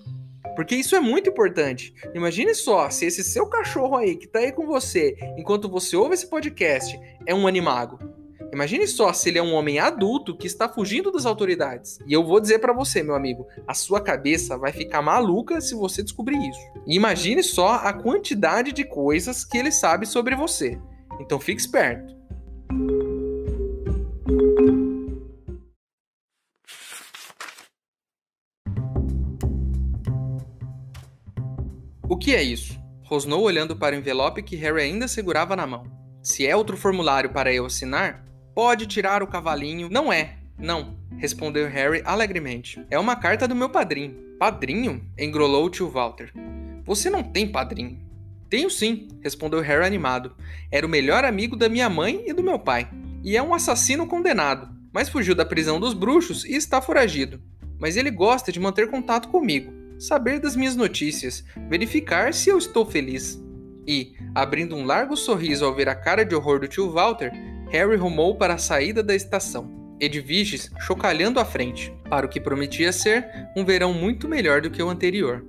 Porque 0.55 0.75
isso 0.75 0.95
é 0.95 0.99
muito 0.99 1.29
importante. 1.29 1.93
Imagine 2.13 2.53
só, 2.53 2.89
se 2.89 3.05
esse 3.05 3.23
seu 3.23 3.47
cachorro 3.47 3.95
aí 3.95 4.15
que 4.15 4.27
tá 4.27 4.39
aí 4.39 4.51
com 4.51 4.65
você, 4.65 5.15
enquanto 5.37 5.69
você 5.69 5.95
ouve 5.95 6.13
esse 6.13 6.27
podcast, 6.27 6.99
é 7.25 7.33
um 7.33 7.47
animago. 7.47 7.99
Imagine 8.53 8.85
só 8.85 9.13
se 9.13 9.29
ele 9.29 9.37
é 9.37 9.41
um 9.41 9.53
homem 9.53 9.79
adulto 9.79 10.35
que 10.35 10.45
está 10.45 10.67
fugindo 10.67 11.09
das 11.09 11.25
autoridades. 11.25 11.99
E 12.05 12.11
eu 12.11 12.23
vou 12.25 12.39
dizer 12.39 12.59
para 12.59 12.73
você, 12.73 13.01
meu 13.01 13.15
amigo, 13.15 13.47
a 13.65 13.73
sua 13.73 14.01
cabeça 14.01 14.57
vai 14.57 14.73
ficar 14.73 15.01
maluca 15.01 15.61
se 15.61 15.73
você 15.73 16.03
descobrir 16.03 16.37
isso. 16.37 16.59
E 16.85 16.95
imagine 16.95 17.41
só 17.41 17.75
a 17.75 17.93
quantidade 17.93 18.73
de 18.73 18.83
coisas 18.83 19.45
que 19.45 19.57
ele 19.57 19.71
sabe 19.71 20.05
sobre 20.05 20.35
você. 20.35 20.77
Então 21.21 21.39
fique 21.39 21.61
esperto. 21.61 22.20
Que 32.21 32.35
é 32.35 32.43
isso? 32.43 32.79
Rosnou 33.01 33.41
olhando 33.41 33.75
para 33.75 33.95
o 33.95 33.99
envelope 33.99 34.43
que 34.43 34.55
Harry 34.55 34.83
ainda 34.83 35.07
segurava 35.07 35.55
na 35.55 35.65
mão. 35.65 35.85
Se 36.21 36.45
é 36.45 36.55
outro 36.55 36.77
formulário 36.77 37.31
para 37.31 37.51
eu 37.51 37.65
assinar, 37.65 38.23
pode 38.53 38.85
tirar 38.85 39.23
o 39.23 39.27
cavalinho. 39.27 39.89
Não 39.89 40.13
é, 40.13 40.37
não, 40.55 40.99
respondeu 41.17 41.67
Harry 41.67 42.03
alegremente. 42.05 42.79
É 42.91 42.99
uma 42.99 43.15
carta 43.15 43.47
do 43.47 43.55
meu 43.55 43.69
padrinho. 43.69 44.15
Padrinho? 44.37 45.03
engrolou 45.17 45.65
o 45.65 45.69
tio 45.71 45.89
Walter. 45.89 46.31
Você 46.85 47.09
não 47.09 47.23
tem 47.23 47.51
padrinho. 47.51 47.99
Tenho 48.47 48.69
sim, 48.69 49.07
respondeu 49.23 49.59
Harry 49.61 49.83
animado. 49.83 50.35
Era 50.71 50.85
o 50.85 50.89
melhor 50.89 51.25
amigo 51.25 51.55
da 51.55 51.67
minha 51.67 51.89
mãe 51.89 52.23
e 52.27 52.33
do 52.33 52.43
meu 52.43 52.59
pai. 52.59 52.87
E 53.23 53.35
é 53.35 53.41
um 53.41 53.53
assassino 53.53 54.05
condenado, 54.05 54.69
mas 54.93 55.09
fugiu 55.09 55.33
da 55.33 55.43
prisão 55.43 55.79
dos 55.79 55.95
bruxos 55.95 56.45
e 56.45 56.53
está 56.53 56.79
foragido. 56.79 57.41
Mas 57.79 57.97
ele 57.97 58.11
gosta 58.11 58.51
de 58.51 58.59
manter 58.59 58.91
contato 58.91 59.29
comigo, 59.29 59.73
saber 60.01 60.39
das 60.39 60.55
minhas 60.55 60.75
notícias, 60.75 61.43
verificar 61.69 62.33
se 62.33 62.49
eu 62.49 62.57
estou 62.57 62.85
feliz. 62.85 63.39
E, 63.87 64.13
abrindo 64.33 64.75
um 64.75 64.83
largo 64.83 65.15
sorriso 65.15 65.63
ao 65.63 65.75
ver 65.75 65.87
a 65.87 65.95
cara 65.95 66.25
de 66.25 66.33
horror 66.33 66.59
do 66.59 66.67
tio 66.67 66.91
Walter, 66.91 67.31
Harry 67.69 67.95
rumou 67.95 68.35
para 68.35 68.55
a 68.55 68.57
saída 68.57 69.03
da 69.03 69.15
estação. 69.15 69.95
Edviges 69.99 70.71
chocalhando 70.79 71.39
à 71.39 71.45
frente, 71.45 71.93
para 72.09 72.25
o 72.25 72.29
que 72.29 72.41
prometia 72.41 72.91
ser 72.91 73.27
um 73.55 73.63
verão 73.63 73.93
muito 73.93 74.27
melhor 74.27 74.59
do 74.59 74.71
que 74.71 74.81
o 74.81 74.89
anterior. 74.89 75.45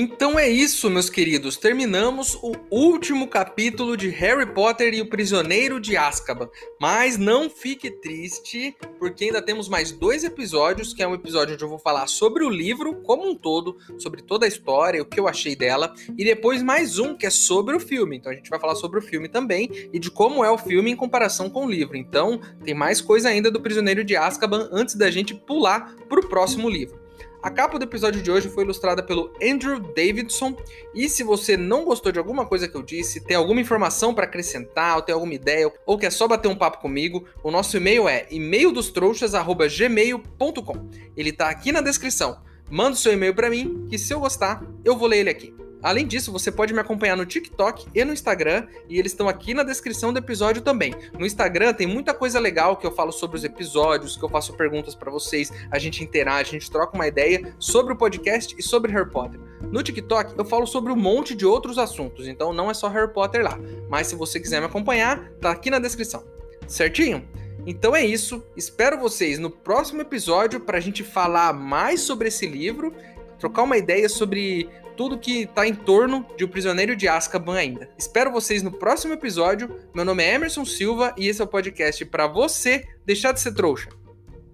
Então 0.00 0.38
é 0.38 0.48
isso, 0.48 0.88
meus 0.88 1.10
queridos. 1.10 1.56
Terminamos 1.56 2.38
o 2.40 2.52
último 2.70 3.26
capítulo 3.26 3.96
de 3.96 4.08
Harry 4.10 4.46
Potter 4.46 4.94
e 4.94 5.00
o 5.00 5.10
Prisioneiro 5.10 5.80
de 5.80 5.96
Azkaban. 5.96 6.48
Mas 6.80 7.18
não 7.18 7.50
fique 7.50 7.90
triste, 7.90 8.76
porque 9.00 9.24
ainda 9.24 9.42
temos 9.42 9.68
mais 9.68 9.90
dois 9.90 10.22
episódios, 10.22 10.94
que 10.94 11.02
é 11.02 11.08
um 11.08 11.14
episódio 11.14 11.54
onde 11.54 11.64
eu 11.64 11.68
vou 11.68 11.80
falar 11.80 12.06
sobre 12.06 12.44
o 12.44 12.48
livro 12.48 13.02
como 13.02 13.28
um 13.28 13.34
todo, 13.34 13.76
sobre 13.98 14.22
toda 14.22 14.46
a 14.46 14.48
história, 14.48 15.02
o 15.02 15.04
que 15.04 15.18
eu 15.18 15.26
achei 15.26 15.56
dela, 15.56 15.92
e 16.16 16.24
depois 16.24 16.62
mais 16.62 17.00
um 17.00 17.16
que 17.16 17.26
é 17.26 17.30
sobre 17.30 17.74
o 17.74 17.80
filme. 17.80 18.18
Então 18.18 18.30
a 18.30 18.36
gente 18.36 18.50
vai 18.50 18.60
falar 18.60 18.76
sobre 18.76 19.00
o 19.00 19.02
filme 19.02 19.28
também 19.28 19.68
e 19.92 19.98
de 19.98 20.12
como 20.12 20.44
é 20.44 20.50
o 20.52 20.58
filme 20.58 20.92
em 20.92 20.96
comparação 20.96 21.50
com 21.50 21.66
o 21.66 21.68
livro. 21.68 21.96
Então 21.96 22.40
tem 22.64 22.72
mais 22.72 23.00
coisa 23.00 23.30
ainda 23.30 23.50
do 23.50 23.60
Prisioneiro 23.60 24.04
de 24.04 24.14
Azkaban 24.14 24.68
antes 24.70 24.94
da 24.94 25.10
gente 25.10 25.34
pular 25.34 25.96
para 26.08 26.20
o 26.20 26.28
próximo 26.28 26.70
livro. 26.70 27.07
A 27.40 27.50
capa 27.50 27.78
do 27.78 27.84
episódio 27.84 28.20
de 28.20 28.32
hoje 28.32 28.48
foi 28.48 28.64
ilustrada 28.64 29.00
pelo 29.00 29.32
Andrew 29.40 29.78
Davidson. 29.78 30.56
E 30.92 31.08
se 31.08 31.22
você 31.22 31.56
não 31.56 31.84
gostou 31.84 32.10
de 32.10 32.18
alguma 32.18 32.44
coisa 32.44 32.66
que 32.66 32.76
eu 32.76 32.82
disse, 32.82 33.20
tem 33.20 33.36
alguma 33.36 33.60
informação 33.60 34.12
para 34.12 34.24
acrescentar, 34.24 34.96
ou 34.96 35.02
tem 35.02 35.14
alguma 35.14 35.34
ideia, 35.34 35.72
ou 35.86 35.96
quer 35.96 36.10
só 36.10 36.26
bater 36.26 36.48
um 36.48 36.56
papo 36.56 36.78
comigo, 36.78 37.26
o 37.42 37.52
nosso 37.52 37.76
e-mail 37.76 38.08
é 38.08 38.26
e-maildostrouxas@gmail.com. 38.30 40.88
Ele 41.16 41.30
está 41.30 41.48
aqui 41.48 41.70
na 41.70 41.80
descrição. 41.80 42.40
Manda 42.68 42.94
o 42.94 42.96
seu 42.96 43.12
e-mail 43.12 43.34
para 43.34 43.48
mim, 43.48 43.86
que 43.88 43.96
se 43.96 44.12
eu 44.12 44.18
gostar, 44.18 44.60
eu 44.84 44.96
vou 44.96 45.06
ler 45.06 45.18
ele 45.18 45.30
aqui. 45.30 45.54
Além 45.82 46.06
disso, 46.06 46.32
você 46.32 46.50
pode 46.50 46.74
me 46.74 46.80
acompanhar 46.80 47.16
no 47.16 47.24
TikTok 47.24 47.86
e 47.94 48.04
no 48.04 48.12
Instagram, 48.12 48.66
e 48.88 48.98
eles 48.98 49.12
estão 49.12 49.28
aqui 49.28 49.54
na 49.54 49.62
descrição 49.62 50.12
do 50.12 50.18
episódio 50.18 50.62
também. 50.62 50.94
No 51.18 51.24
Instagram 51.24 51.72
tem 51.72 51.86
muita 51.86 52.12
coisa 52.12 52.40
legal 52.40 52.76
que 52.76 52.86
eu 52.86 52.92
falo 52.92 53.12
sobre 53.12 53.36
os 53.36 53.44
episódios, 53.44 54.16
que 54.16 54.24
eu 54.24 54.28
faço 54.28 54.54
perguntas 54.54 54.94
para 54.94 55.10
vocês, 55.10 55.52
a 55.70 55.78
gente 55.78 56.02
interage, 56.02 56.50
a 56.50 56.58
gente 56.58 56.70
troca 56.70 56.96
uma 56.96 57.06
ideia 57.06 57.54
sobre 57.58 57.92
o 57.92 57.96
podcast 57.96 58.54
e 58.58 58.62
sobre 58.62 58.92
Harry 58.92 59.10
Potter. 59.10 59.40
No 59.70 59.82
TikTok 59.82 60.34
eu 60.36 60.44
falo 60.44 60.66
sobre 60.66 60.92
um 60.92 60.96
monte 60.96 61.34
de 61.34 61.46
outros 61.46 61.78
assuntos, 61.78 62.26
então 62.26 62.52
não 62.52 62.70
é 62.70 62.74
só 62.74 62.88
Harry 62.88 63.12
Potter 63.12 63.44
lá. 63.44 63.58
Mas 63.88 64.08
se 64.08 64.16
você 64.16 64.40
quiser 64.40 64.60
me 64.60 64.66
acompanhar, 64.66 65.30
tá 65.40 65.50
aqui 65.50 65.70
na 65.70 65.78
descrição. 65.78 66.24
Certinho? 66.66 67.26
Então 67.66 67.94
é 67.94 68.04
isso. 68.04 68.42
Espero 68.56 68.98
vocês 68.98 69.38
no 69.38 69.50
próximo 69.50 70.00
episódio 70.00 70.58
para 70.58 70.78
a 70.78 70.80
gente 70.80 71.04
falar 71.04 71.52
mais 71.52 72.00
sobre 72.00 72.28
esse 72.28 72.46
livro, 72.46 72.94
trocar 73.38 73.62
uma 73.62 73.76
ideia 73.76 74.08
sobre 74.08 74.68
tudo 74.98 75.16
que 75.16 75.46
tá 75.46 75.64
em 75.64 75.74
torno 75.74 76.26
de 76.36 76.42
O 76.42 76.48
Prisioneiro 76.48 76.96
de 76.96 77.06
Azkaban 77.06 77.54
ainda. 77.54 77.88
Espero 77.96 78.32
vocês 78.32 78.64
no 78.64 78.72
próximo 78.72 79.14
episódio. 79.14 79.78
Meu 79.94 80.04
nome 80.04 80.24
é 80.24 80.34
Emerson 80.34 80.64
Silva 80.64 81.14
e 81.16 81.28
esse 81.28 81.40
é 81.40 81.44
o 81.44 81.48
podcast 81.48 82.04
para 82.04 82.26
você 82.26 82.84
deixar 83.06 83.30
de 83.30 83.40
ser 83.40 83.54
trouxa. 83.54 83.88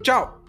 Tchau! 0.03 0.44